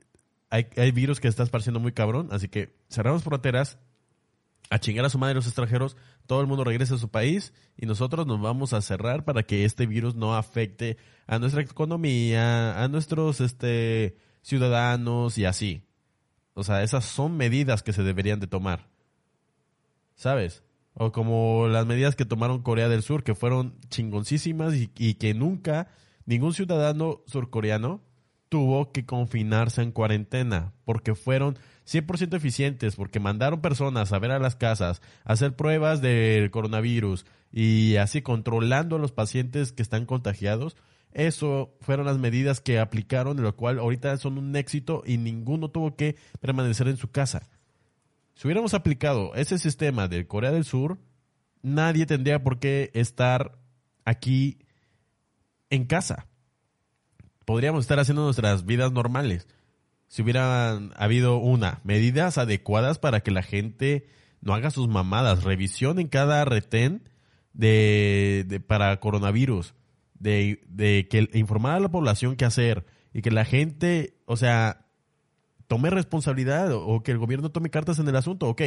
hay, 0.51 0.67
hay 0.77 0.91
virus 0.91 1.19
que 1.19 1.27
está 1.27 1.41
esparciendo 1.41 1.79
muy 1.79 1.93
cabrón, 1.93 2.27
así 2.31 2.49
que 2.49 2.75
cerramos 2.89 3.23
fronteras, 3.23 3.79
a 4.69 4.79
chingar 4.79 5.05
a 5.05 5.09
su 5.09 5.17
madre 5.17 5.35
los 5.35 5.47
extranjeros, 5.47 5.97
todo 6.27 6.41
el 6.41 6.47
mundo 6.47 6.63
regresa 6.63 6.95
a 6.95 6.97
su 6.97 7.09
país 7.09 7.53
y 7.77 7.85
nosotros 7.85 8.27
nos 8.27 8.39
vamos 8.39 8.73
a 8.73 8.81
cerrar 8.81 9.25
para 9.25 9.43
que 9.43 9.65
este 9.65 9.85
virus 9.85 10.15
no 10.15 10.35
afecte 10.35 10.97
a 11.27 11.39
nuestra 11.39 11.61
economía, 11.61 12.81
a 12.81 12.87
nuestros 12.87 13.41
este, 13.41 14.15
ciudadanos 14.41 15.37
y 15.37 15.45
así. 15.45 15.83
O 16.53 16.63
sea, 16.63 16.83
esas 16.83 17.05
son 17.05 17.35
medidas 17.37 17.83
que 17.83 17.93
se 17.93 18.03
deberían 18.03 18.39
de 18.39 18.47
tomar. 18.47 18.87
¿Sabes? 20.15 20.63
O 20.93 21.11
como 21.11 21.67
las 21.67 21.85
medidas 21.85 22.15
que 22.15 22.25
tomaron 22.25 22.61
Corea 22.61 22.89
del 22.89 23.03
Sur, 23.03 23.23
que 23.23 23.35
fueron 23.35 23.79
chingoncísimas 23.89 24.73
y 24.75 25.13
que 25.15 25.33
nunca 25.33 25.89
ningún 26.25 26.53
ciudadano 26.53 27.21
surcoreano 27.25 28.01
tuvo 28.51 28.91
que 28.91 29.05
confinarse 29.05 29.81
en 29.81 29.93
cuarentena, 29.93 30.73
porque 30.83 31.15
fueron 31.15 31.57
100% 31.87 32.35
eficientes, 32.35 32.97
porque 32.97 33.21
mandaron 33.21 33.61
personas 33.61 34.11
a 34.11 34.19
ver 34.19 34.31
a 34.31 34.39
las 34.39 34.57
casas, 34.57 35.01
a 35.23 35.33
hacer 35.33 35.55
pruebas 35.55 36.01
del 36.01 36.51
coronavirus 36.51 37.25
y 37.51 37.95
así 37.95 38.21
controlando 38.21 38.97
a 38.97 38.99
los 38.99 39.13
pacientes 39.13 39.71
que 39.71 39.81
están 39.81 40.05
contagiados. 40.05 40.75
Eso 41.13 41.77
fueron 41.79 42.05
las 42.05 42.17
medidas 42.17 42.59
que 42.59 42.79
aplicaron, 42.79 43.41
lo 43.41 43.55
cual 43.55 43.79
ahorita 43.79 44.17
son 44.17 44.37
un 44.37 44.55
éxito 44.55 45.03
y 45.05 45.17
ninguno 45.17 45.69
tuvo 45.69 45.95
que 45.95 46.17
permanecer 46.39 46.89
en 46.89 46.97
su 46.97 47.09
casa. 47.09 47.49
Si 48.35 48.47
hubiéramos 48.47 48.73
aplicado 48.73 49.33
ese 49.35 49.57
sistema 49.59 50.07
de 50.09 50.27
Corea 50.27 50.51
del 50.51 50.65
Sur, 50.65 50.97
nadie 51.61 52.05
tendría 52.05 52.43
por 52.43 52.59
qué 52.59 52.91
estar 52.93 53.57
aquí 54.03 54.59
en 55.71 55.85
casa. 55.85 56.27
Podríamos 57.45 57.85
estar 57.85 57.99
haciendo 57.99 58.23
nuestras 58.23 58.65
vidas 58.65 58.91
normales. 58.91 59.47
Si 60.07 60.21
hubieran 60.21 60.91
habido 60.95 61.37
una, 61.37 61.79
medidas 61.83 62.37
adecuadas 62.37 62.99
para 62.99 63.21
que 63.21 63.31
la 63.31 63.41
gente 63.41 64.07
no 64.41 64.53
haga 64.53 64.69
sus 64.69 64.87
mamadas, 64.87 65.43
revisión 65.43 65.99
en 65.99 66.07
cada 66.07 66.45
retén 66.45 67.09
de, 67.53 68.45
de- 68.47 68.59
para 68.59 68.99
coronavirus, 68.99 69.73
de, 70.19 70.61
de 70.67 71.07
que 71.09 71.29
informar 71.33 71.77
a 71.77 71.79
la 71.79 71.89
población 71.89 72.35
qué 72.35 72.45
hacer 72.45 72.85
y 73.13 73.21
que 73.21 73.31
la 73.31 73.45
gente, 73.45 74.17
o 74.25 74.37
sea, 74.37 74.85
tome 75.67 75.89
responsabilidad 75.89 76.71
o, 76.73 76.85
o 76.85 77.03
que 77.03 77.11
el 77.11 77.17
gobierno 77.17 77.49
tome 77.51 77.69
cartas 77.69 77.97
en 77.99 78.07
el 78.07 78.15
asunto. 78.15 78.47
Ok, 78.49 78.61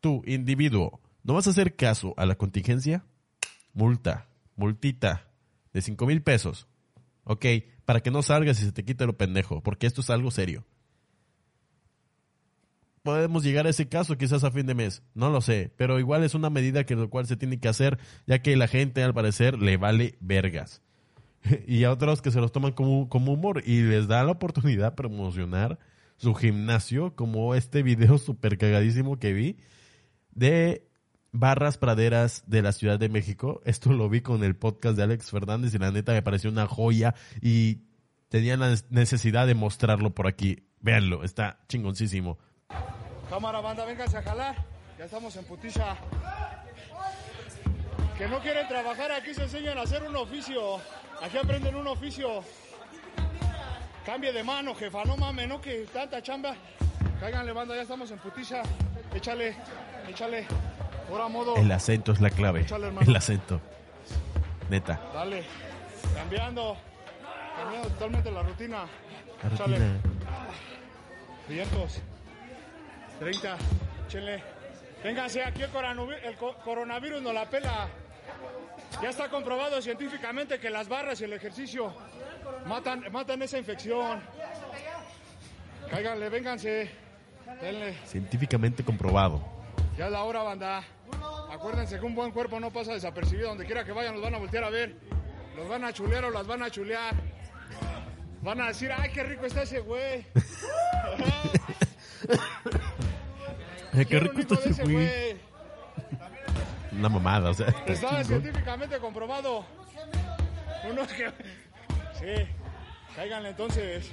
tú, 0.00 0.22
individuo, 0.26 1.00
¿no 1.22 1.34
vas 1.34 1.46
a 1.46 1.50
hacer 1.50 1.76
caso 1.76 2.14
a 2.16 2.24
la 2.26 2.36
contingencia? 2.36 3.04
Multa, 3.74 4.28
multita 4.56 5.27
de 5.78 5.82
cinco 5.82 6.06
mil 6.06 6.22
pesos. 6.22 6.66
Ok, 7.24 7.46
para 7.84 8.00
que 8.00 8.10
no 8.10 8.22
salgas 8.22 8.60
y 8.60 8.64
se 8.64 8.72
te 8.72 8.84
quite 8.84 9.06
lo 9.06 9.16
pendejo, 9.16 9.62
porque 9.62 9.86
esto 9.86 10.00
es 10.00 10.10
algo 10.10 10.30
serio. 10.30 10.66
Podemos 13.02 13.44
llegar 13.44 13.66
a 13.66 13.70
ese 13.70 13.88
caso 13.88 14.18
quizás 14.18 14.42
a 14.44 14.50
fin 14.50 14.66
de 14.66 14.74
mes, 14.74 15.02
no 15.14 15.30
lo 15.30 15.40
sé, 15.40 15.72
pero 15.76 15.98
igual 15.98 16.24
es 16.24 16.34
una 16.34 16.50
medida 16.50 16.84
que 16.84 16.96
lo 16.96 17.08
cual 17.08 17.26
se 17.26 17.36
tiene 17.36 17.60
que 17.60 17.68
hacer, 17.68 17.98
ya 18.26 18.40
que 18.40 18.56
la 18.56 18.66
gente 18.66 19.02
al 19.02 19.14
parecer 19.14 19.58
le 19.62 19.76
vale 19.76 20.16
vergas. 20.20 20.82
y 21.66 21.84
a 21.84 21.92
otros 21.92 22.22
que 22.22 22.32
se 22.32 22.40
los 22.40 22.50
toman 22.50 22.72
como, 22.72 23.08
como 23.08 23.32
humor 23.32 23.62
y 23.64 23.82
les 23.82 24.08
da 24.08 24.24
la 24.24 24.32
oportunidad 24.32 24.90
de 24.90 24.96
promocionar 24.96 25.78
su 26.16 26.34
gimnasio, 26.34 27.14
como 27.14 27.54
este 27.54 27.84
video 27.84 28.18
súper 28.18 28.58
cagadísimo 28.58 29.18
que 29.18 29.32
vi 29.32 29.56
de 30.32 30.87
barras 31.32 31.78
praderas 31.78 32.44
de 32.46 32.62
la 32.62 32.72
Ciudad 32.72 32.98
de 32.98 33.08
México. 33.08 33.60
Esto 33.64 33.92
lo 33.92 34.08
vi 34.08 34.20
con 34.20 34.42
el 34.44 34.56
podcast 34.56 34.96
de 34.96 35.02
Alex 35.02 35.30
Fernández 35.30 35.74
y 35.74 35.78
la 35.78 35.90
neta 35.90 36.12
me 36.12 36.22
pareció 36.22 36.50
una 36.50 36.66
joya 36.66 37.14
y 37.40 37.82
tenía 38.28 38.56
la 38.56 38.74
necesidad 38.90 39.46
de 39.46 39.54
mostrarlo 39.54 40.10
por 40.10 40.26
aquí. 40.26 40.64
Véanlo, 40.80 41.24
está 41.24 41.60
chingoncísimo. 41.68 42.38
Cámara, 43.28 43.60
banda, 43.60 43.84
vénganse 43.84 44.16
a 44.16 44.22
jalar. 44.22 44.56
Ya 44.98 45.04
estamos 45.04 45.36
en 45.36 45.44
putiza. 45.44 45.96
Que 48.16 48.26
no 48.26 48.40
quieren 48.40 48.66
trabajar, 48.66 49.12
aquí 49.12 49.32
se 49.32 49.44
enseñan 49.44 49.78
a 49.78 49.82
hacer 49.82 50.02
un 50.02 50.16
oficio. 50.16 50.78
Aquí 51.22 51.36
aprenden 51.36 51.76
un 51.76 51.86
oficio. 51.86 52.42
Cambie 54.04 54.32
de 54.32 54.42
mano, 54.42 54.74
jefa, 54.74 55.04
no 55.04 55.16
mames, 55.16 55.48
no 55.48 55.60
que 55.60 55.86
tanta 55.92 56.22
chamba. 56.22 56.56
Cáiganle, 57.20 57.52
banda, 57.52 57.76
ya 57.76 57.82
estamos 57.82 58.10
en 58.10 58.18
putiza. 58.18 58.62
Échale, 59.14 59.54
échale. 60.08 60.46
El 61.56 61.72
acento 61.72 62.12
es 62.12 62.20
la 62.20 62.30
clave. 62.30 62.66
El 63.06 63.16
acento. 63.16 63.60
Neta. 64.70 65.00
Dale. 65.14 65.42
Cambiando. 66.14 66.76
Cambiando 67.56 67.88
totalmente 67.88 68.30
la 68.30 68.42
rutina. 68.42 68.84
La 69.42 69.48
rutina. 69.50 70.00
500. 71.48 72.02
30. 73.20 73.56
Échenle. 74.06 74.42
Vénganse, 75.02 75.44
aquí 75.44 75.62
el 75.62 75.72
coronavi- 75.72 76.18
el 76.24 76.36
coronavirus 76.36 77.22
nos 77.22 77.32
la 77.34 77.46
pela. 77.48 77.88
Ya 79.02 79.10
está 79.10 79.28
comprobado 79.28 79.80
científicamente 79.80 80.58
que 80.58 80.70
las 80.70 80.88
barras 80.88 81.20
y 81.20 81.24
el 81.24 81.32
ejercicio 81.32 81.92
matan, 82.66 83.04
matan 83.12 83.40
esa 83.42 83.58
infección. 83.58 84.20
Cáiganle, 85.90 86.28
vénganse. 86.28 86.90
Denle. 87.60 87.94
Científicamente 88.06 88.84
comprobado. 88.84 89.40
Ya 89.96 90.06
es 90.06 90.12
la 90.12 90.22
hora, 90.22 90.42
banda. 90.42 90.82
Acuérdense 91.58 91.98
que 91.98 92.06
un 92.06 92.14
buen 92.14 92.30
cuerpo 92.30 92.60
no 92.60 92.70
pasa 92.70 92.92
desapercibido. 92.92 93.48
Donde 93.48 93.66
quiera 93.66 93.84
que 93.84 93.90
vayan, 93.90 94.14
los 94.14 94.22
van 94.22 94.36
a 94.36 94.38
voltear 94.38 94.62
a 94.62 94.70
ver. 94.70 94.94
Los 95.56 95.68
van 95.68 95.82
a 95.82 95.92
chulear 95.92 96.24
o 96.24 96.30
las 96.30 96.46
van 96.46 96.62
a 96.62 96.70
chulear. 96.70 97.16
Van 98.42 98.60
a 98.60 98.68
decir, 98.68 98.92
ay, 98.96 99.10
qué 99.10 99.24
rico 99.24 99.44
está 99.44 99.62
ese 99.62 99.80
güey. 99.80 100.24
Qué 104.08 104.20
rico 104.20 104.38
está 104.54 104.70
ese 104.70 104.84
güey. 104.84 105.36
Una 106.92 107.08
mamada, 107.08 107.50
o 107.50 107.54
sea. 107.54 107.74
está 107.86 108.22
científicamente 108.22 108.96
comprobado. 108.98 109.64
Uno 110.88 111.04
que... 111.08 111.32
Sí. 112.20 112.46
Cáiganle 113.16 113.48
entonces. 113.48 114.10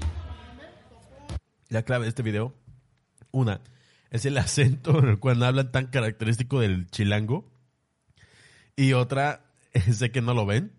La 1.69 1.84
clave 1.84 2.05
de 2.05 2.10
este 2.10 2.23
video, 2.23 2.55
una, 3.29 3.62
es 4.15 4.25
el 4.25 4.38
acento 4.38 4.99
en 4.99 5.10
el 5.10 5.19
cual 5.19 5.43
hablan 5.43 5.71
tan 5.71 5.88
característico 5.88 6.60
del 6.60 6.88
chilango. 6.88 7.51
Y 8.75 8.93
otra, 8.93 9.45
sé 9.91 10.12
que 10.12 10.21
no 10.21 10.34
lo 10.34 10.45
ven, 10.45 10.71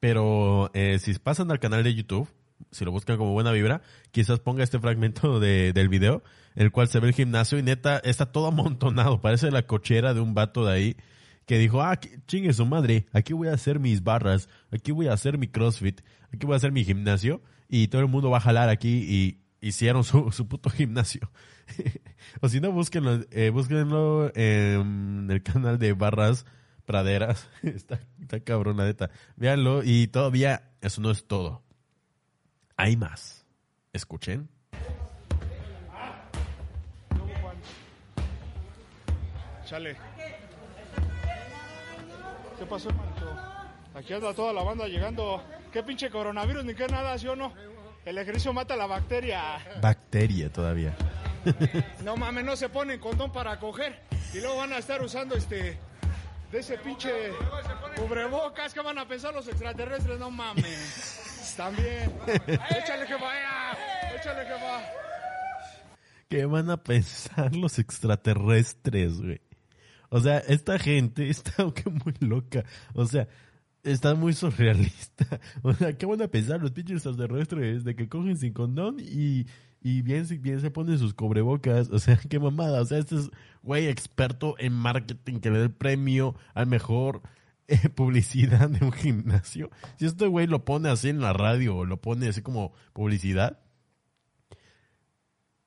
pero 0.00 0.70
eh, 0.74 0.98
si 0.98 1.14
pasan 1.14 1.50
al 1.50 1.60
canal 1.60 1.82
de 1.84 1.94
YouTube, 1.94 2.28
si 2.70 2.84
lo 2.84 2.92
buscan 2.92 3.18
como 3.18 3.32
buena 3.32 3.52
vibra, 3.52 3.82
quizás 4.10 4.40
ponga 4.40 4.62
este 4.62 4.78
fragmento 4.78 5.40
de, 5.40 5.72
del 5.72 5.88
video, 5.88 6.22
en 6.54 6.64
el 6.64 6.72
cual 6.72 6.88
se 6.88 7.00
ve 7.00 7.08
el 7.08 7.14
gimnasio 7.14 7.58
y 7.58 7.62
neta 7.62 7.98
está 7.98 8.30
todo 8.30 8.46
amontonado, 8.48 9.20
parece 9.20 9.50
la 9.50 9.66
cochera 9.66 10.14
de 10.14 10.20
un 10.20 10.34
vato 10.34 10.64
de 10.64 10.72
ahí 10.72 10.96
que 11.46 11.58
dijo, 11.58 11.82
ah, 11.82 11.98
chingue 12.26 12.52
su 12.52 12.64
madre, 12.66 13.06
aquí 13.12 13.32
voy 13.32 13.48
a 13.48 13.54
hacer 13.54 13.80
mis 13.80 14.04
barras, 14.04 14.48
aquí 14.70 14.92
voy 14.92 15.08
a 15.08 15.12
hacer 15.12 15.38
mi 15.38 15.48
crossfit, 15.48 16.00
aquí 16.32 16.46
voy 16.46 16.54
a 16.54 16.56
hacer 16.56 16.72
mi 16.72 16.84
gimnasio 16.84 17.42
y 17.68 17.88
todo 17.88 18.00
el 18.00 18.08
mundo 18.08 18.30
va 18.30 18.38
a 18.38 18.40
jalar 18.40 18.68
aquí 18.68 19.04
y 19.08 19.40
hicieron 19.60 20.04
su, 20.04 20.30
su 20.30 20.46
puto 20.46 20.70
gimnasio. 20.70 21.30
o 22.40 22.48
si 22.48 22.60
no, 22.60 22.72
búsquenlo, 22.72 23.20
eh, 23.30 23.50
búsquenlo 23.50 24.32
en 24.34 25.28
el 25.30 25.42
canal 25.42 25.78
de 25.78 25.92
Barras 25.92 26.46
Praderas. 26.84 27.48
está, 27.62 28.00
está 28.20 28.40
cabrón, 28.40 28.76
la 28.76 28.84
neta. 28.84 29.10
Véanlo 29.36 29.82
y 29.84 30.08
todavía 30.08 30.72
eso 30.80 31.00
no 31.00 31.10
es 31.10 31.26
todo. 31.26 31.62
Hay 32.76 32.96
más. 32.96 33.46
Escuchen. 33.92 34.48
Chale. 39.64 39.96
¿Qué 42.58 42.66
pasó, 42.66 42.90
hermanito? 42.90 43.36
Aquí 43.94 44.12
anda 44.12 44.34
toda 44.34 44.52
la 44.52 44.62
banda 44.62 44.86
llegando. 44.86 45.42
¿Qué 45.72 45.82
pinche 45.82 46.10
coronavirus 46.10 46.64
ni 46.64 46.74
qué 46.74 46.86
nada, 46.86 47.16
sí 47.18 47.26
o 47.26 47.36
no? 47.36 47.52
El 48.04 48.18
ejercicio 48.18 48.52
mata 48.52 48.76
la 48.76 48.86
bacteria. 48.86 49.58
Bacteria 49.80 50.50
todavía. 50.50 50.94
No 52.04 52.16
mames, 52.16 52.44
no 52.44 52.56
se 52.56 52.68
ponen 52.68 52.98
condón 52.98 53.32
para 53.32 53.58
coger. 53.58 53.98
Y 54.34 54.40
luego 54.40 54.56
van 54.56 54.72
a 54.72 54.78
estar 54.78 55.02
usando 55.02 55.34
este. 55.34 55.78
De 56.50 56.58
ese 56.58 56.76
pinche. 56.78 57.10
Cubrebocas, 57.96 58.74
¿qué 58.74 58.80
van 58.80 58.98
a 58.98 59.08
pensar 59.08 59.32
los 59.32 59.48
extraterrestres? 59.48 60.18
No 60.18 60.30
mames. 60.30 61.54
También. 61.56 62.12
Échale 62.26 63.06
que 63.06 63.14
vaya. 63.14 63.72
Échale 64.14 64.46
que 64.46 64.54
va. 64.54 64.82
¿Qué 66.28 66.46
van 66.46 66.70
a 66.70 66.78
pensar 66.78 67.54
los 67.54 67.78
extraterrestres, 67.78 69.20
güey? 69.20 69.40
O 70.08 70.20
sea, 70.20 70.38
esta 70.38 70.78
gente 70.78 71.28
está 71.30 71.70
que 71.74 71.88
muy 71.88 72.14
loca. 72.20 72.64
O 72.94 73.06
sea, 73.06 73.28
está 73.82 74.14
muy 74.14 74.32
surrealista. 74.32 75.40
O 75.62 75.72
sea, 75.74 75.96
¿qué 75.96 76.06
van 76.06 76.22
a 76.22 76.28
pensar 76.28 76.60
los 76.60 76.72
pinches 76.72 76.96
extraterrestres 76.96 77.84
de 77.84 77.94
que 77.94 78.08
cogen 78.08 78.36
sin 78.36 78.52
condón 78.52 78.96
y, 79.00 79.46
y 79.82 80.02
bien, 80.02 80.26
bien 80.40 80.60
se 80.60 80.70
ponen 80.70 80.98
sus 80.98 81.14
cubrebocas? 81.14 81.90
O 81.90 81.98
sea, 81.98 82.16
qué 82.28 82.38
mamada. 82.38 82.80
O 82.80 82.84
sea, 82.84 82.98
este 82.98 83.16
es, 83.16 83.30
güey, 83.62 83.88
experto 83.88 84.54
en 84.58 84.72
marketing 84.72 85.40
que 85.40 85.50
le 85.50 85.58
da 85.58 85.64
el 85.64 85.72
premio 85.72 86.36
al 86.54 86.66
mejor 86.66 87.22
eh, 87.68 87.88
publicidad 87.94 88.68
de 88.68 88.84
un 88.84 88.92
gimnasio. 88.92 89.70
Si 89.98 90.06
este 90.06 90.26
güey 90.26 90.46
lo 90.46 90.64
pone 90.64 90.88
así 90.88 91.08
en 91.08 91.20
la 91.20 91.32
radio 91.32 91.76
o 91.76 91.84
lo 91.84 92.00
pone 92.00 92.28
así 92.28 92.42
como 92.42 92.72
publicidad, 92.92 93.58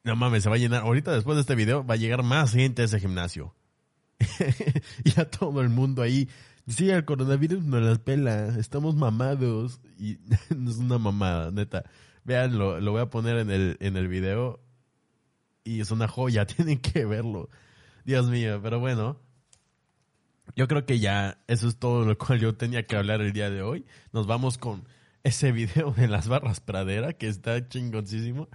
no 0.03 0.15
mames, 0.15 0.43
se 0.43 0.49
va 0.49 0.55
a 0.55 0.59
llenar. 0.59 0.83
Ahorita 0.83 1.11
después 1.11 1.35
de 1.35 1.41
este 1.41 1.55
video 1.55 1.85
va 1.85 1.95
a 1.95 1.97
llegar 1.97 2.23
más 2.23 2.53
gente 2.53 2.83
a 2.83 2.85
ese 2.85 2.99
gimnasio. 2.99 3.55
y 5.03 5.19
a 5.19 5.29
todo 5.29 5.61
el 5.61 5.69
mundo 5.69 6.01
ahí. 6.01 6.29
Sí, 6.67 6.89
el 6.89 7.05
coronavirus 7.05 7.63
nos 7.63 7.81
las 7.81 7.99
pela. 7.99 8.55
Estamos 8.59 8.95
mamados. 8.95 9.81
Y 9.97 10.19
es 10.31 10.77
una 10.77 10.99
mamada, 10.99 11.51
neta. 11.51 11.85
Vean, 12.25 12.57
lo, 12.57 12.81
lo 12.81 12.91
voy 12.91 13.01
a 13.01 13.09
poner 13.09 13.37
en 13.37 13.49
el, 13.49 13.77
en 13.79 13.95
el 13.95 14.07
video. 14.07 14.59
Y 15.63 15.79
es 15.79 15.91
una 15.91 16.07
joya, 16.07 16.45
tienen 16.45 16.79
que 16.79 17.05
verlo. 17.05 17.49
Dios 18.03 18.29
mío, 18.29 18.59
pero 18.61 18.79
bueno. 18.79 19.21
Yo 20.55 20.67
creo 20.67 20.85
que 20.85 20.99
ya 20.99 21.39
eso 21.47 21.67
es 21.67 21.77
todo 21.77 22.05
lo 22.05 22.17
cual 22.17 22.39
yo 22.39 22.55
tenía 22.55 22.85
que 22.85 22.95
hablar 22.95 23.21
el 23.21 23.33
día 23.33 23.49
de 23.49 23.61
hoy. 23.61 23.85
Nos 24.11 24.27
vamos 24.27 24.57
con 24.57 24.87
ese 25.23 25.51
video 25.51 25.91
de 25.91 26.07
las 26.07 26.27
barras 26.27 26.59
pradera 26.59 27.13
que 27.13 27.27
está 27.27 27.67
chingoncísimo. 27.67 28.47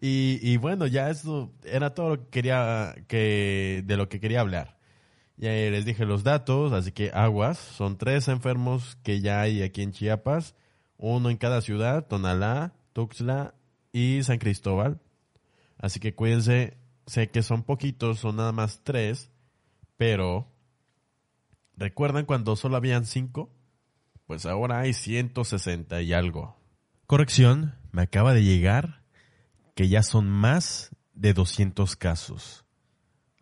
Y, 0.00 0.38
y 0.42 0.56
bueno, 0.58 0.86
ya 0.86 1.10
eso 1.10 1.52
era 1.64 1.94
todo 1.94 2.10
lo 2.10 2.24
que 2.24 2.30
quería 2.30 2.94
que 3.08 3.82
de 3.86 3.96
lo 3.96 4.08
que 4.08 4.20
quería 4.20 4.40
hablar. 4.40 4.78
Ya 5.36 5.50
les 5.50 5.84
dije 5.84 6.04
los 6.04 6.24
datos, 6.24 6.72
así 6.72 6.92
que 6.92 7.10
aguas, 7.14 7.58
son 7.58 7.96
tres 7.96 8.26
enfermos 8.28 8.96
que 9.04 9.20
ya 9.20 9.40
hay 9.40 9.62
aquí 9.62 9.82
en 9.82 9.92
Chiapas, 9.92 10.56
uno 10.96 11.30
en 11.30 11.36
cada 11.36 11.60
ciudad, 11.60 12.06
Tonalá, 12.08 12.74
Tuxtla 12.98 13.54
y 13.92 14.24
San 14.24 14.38
Cristóbal. 14.38 15.00
Así 15.76 16.00
que 16.00 16.16
cuídense, 16.16 16.78
sé 17.06 17.30
que 17.30 17.44
son 17.44 17.62
poquitos, 17.62 18.18
son 18.18 18.34
nada 18.34 18.50
más 18.50 18.82
tres, 18.82 19.30
pero 19.96 20.48
¿recuerdan 21.76 22.24
cuando 22.24 22.56
solo 22.56 22.76
habían 22.76 23.06
cinco? 23.06 23.54
Pues 24.26 24.46
ahora 24.46 24.80
hay 24.80 24.94
160 24.94 26.02
y 26.02 26.12
algo. 26.12 26.56
Corrección, 27.06 27.76
me 27.92 28.02
acaba 28.02 28.34
de 28.34 28.42
llegar 28.42 29.04
que 29.76 29.88
ya 29.88 30.02
son 30.02 30.28
más 30.28 30.90
de 31.14 31.34
200 31.34 31.94
casos. 31.94 32.64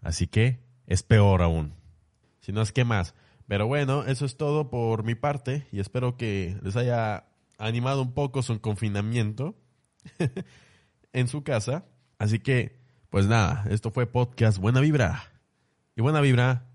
Así 0.02 0.26
que 0.26 0.60
es 0.86 1.02
peor 1.02 1.40
aún. 1.40 1.72
Si 2.40 2.52
no 2.52 2.60
es 2.60 2.72
que 2.72 2.84
más. 2.84 3.14
Pero 3.48 3.66
bueno, 3.66 4.04
eso 4.04 4.26
es 4.26 4.36
todo 4.36 4.68
por 4.68 5.02
mi 5.02 5.14
parte 5.14 5.66
y 5.72 5.80
espero 5.80 6.18
que 6.18 6.58
les 6.62 6.76
haya 6.76 7.24
animado 7.58 8.02
un 8.02 8.12
poco 8.12 8.42
su 8.42 8.60
confinamiento 8.60 9.56
en 11.12 11.28
su 11.28 11.42
casa. 11.42 11.86
Así 12.18 12.38
que, 12.38 12.80
pues 13.10 13.26
nada, 13.26 13.64
esto 13.70 13.90
fue 13.90 14.06
podcast 14.06 14.58
Buena 14.58 14.80
Vibra. 14.80 15.32
Y 15.96 16.02
buena 16.02 16.20
vibra 16.20 16.66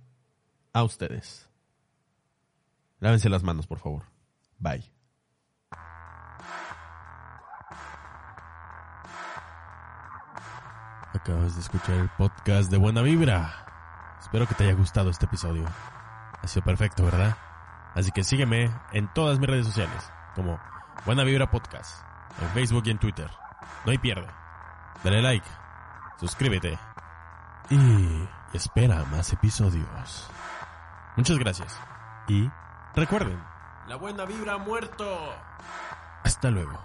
a 0.73 0.83
ustedes. 0.83 1.47
Lávense 2.99 3.29
las 3.29 3.43
manos, 3.43 3.67
por 3.67 3.79
favor. 3.79 4.03
Bye. 4.57 4.91
Acabas 11.13 11.55
de 11.55 11.61
escuchar 11.61 11.95
el 11.95 12.09
podcast 12.17 12.71
de 12.71 12.77
Buena 12.77 13.01
Vibra. 13.01 14.17
Espero 14.19 14.47
que 14.47 14.55
te 14.55 14.63
haya 14.63 14.73
gustado 14.73 15.09
este 15.09 15.25
episodio. 15.25 15.65
Ha 16.41 16.47
sido 16.47 16.63
perfecto, 16.63 17.03
¿verdad? 17.03 17.37
Así 17.93 18.11
que 18.11 18.23
sígueme 18.23 18.71
en 18.93 19.11
todas 19.13 19.37
mis 19.39 19.49
redes 19.49 19.65
sociales, 19.65 20.11
como 20.35 20.59
Buena 21.05 21.23
Vibra 21.23 21.49
Podcast, 21.49 22.03
en 22.41 22.49
Facebook 22.49 22.83
y 22.85 22.91
en 22.91 22.99
Twitter. 22.99 23.29
No 23.85 23.91
hay 23.91 23.97
pierde. 23.97 24.27
Dale 25.03 25.21
like, 25.21 25.47
suscríbete 26.19 26.77
y 27.69 28.29
espera 28.53 29.03
más 29.05 29.31
episodios. 29.33 30.29
Muchas 31.15 31.37
gracias. 31.37 31.79
Y 32.27 32.49
recuerden, 32.95 33.41
la 33.87 33.95
buena 33.95 34.25
vibra 34.25 34.53
ha 34.53 34.57
muerto. 34.57 35.33
Hasta 36.23 36.49
luego. 36.51 36.79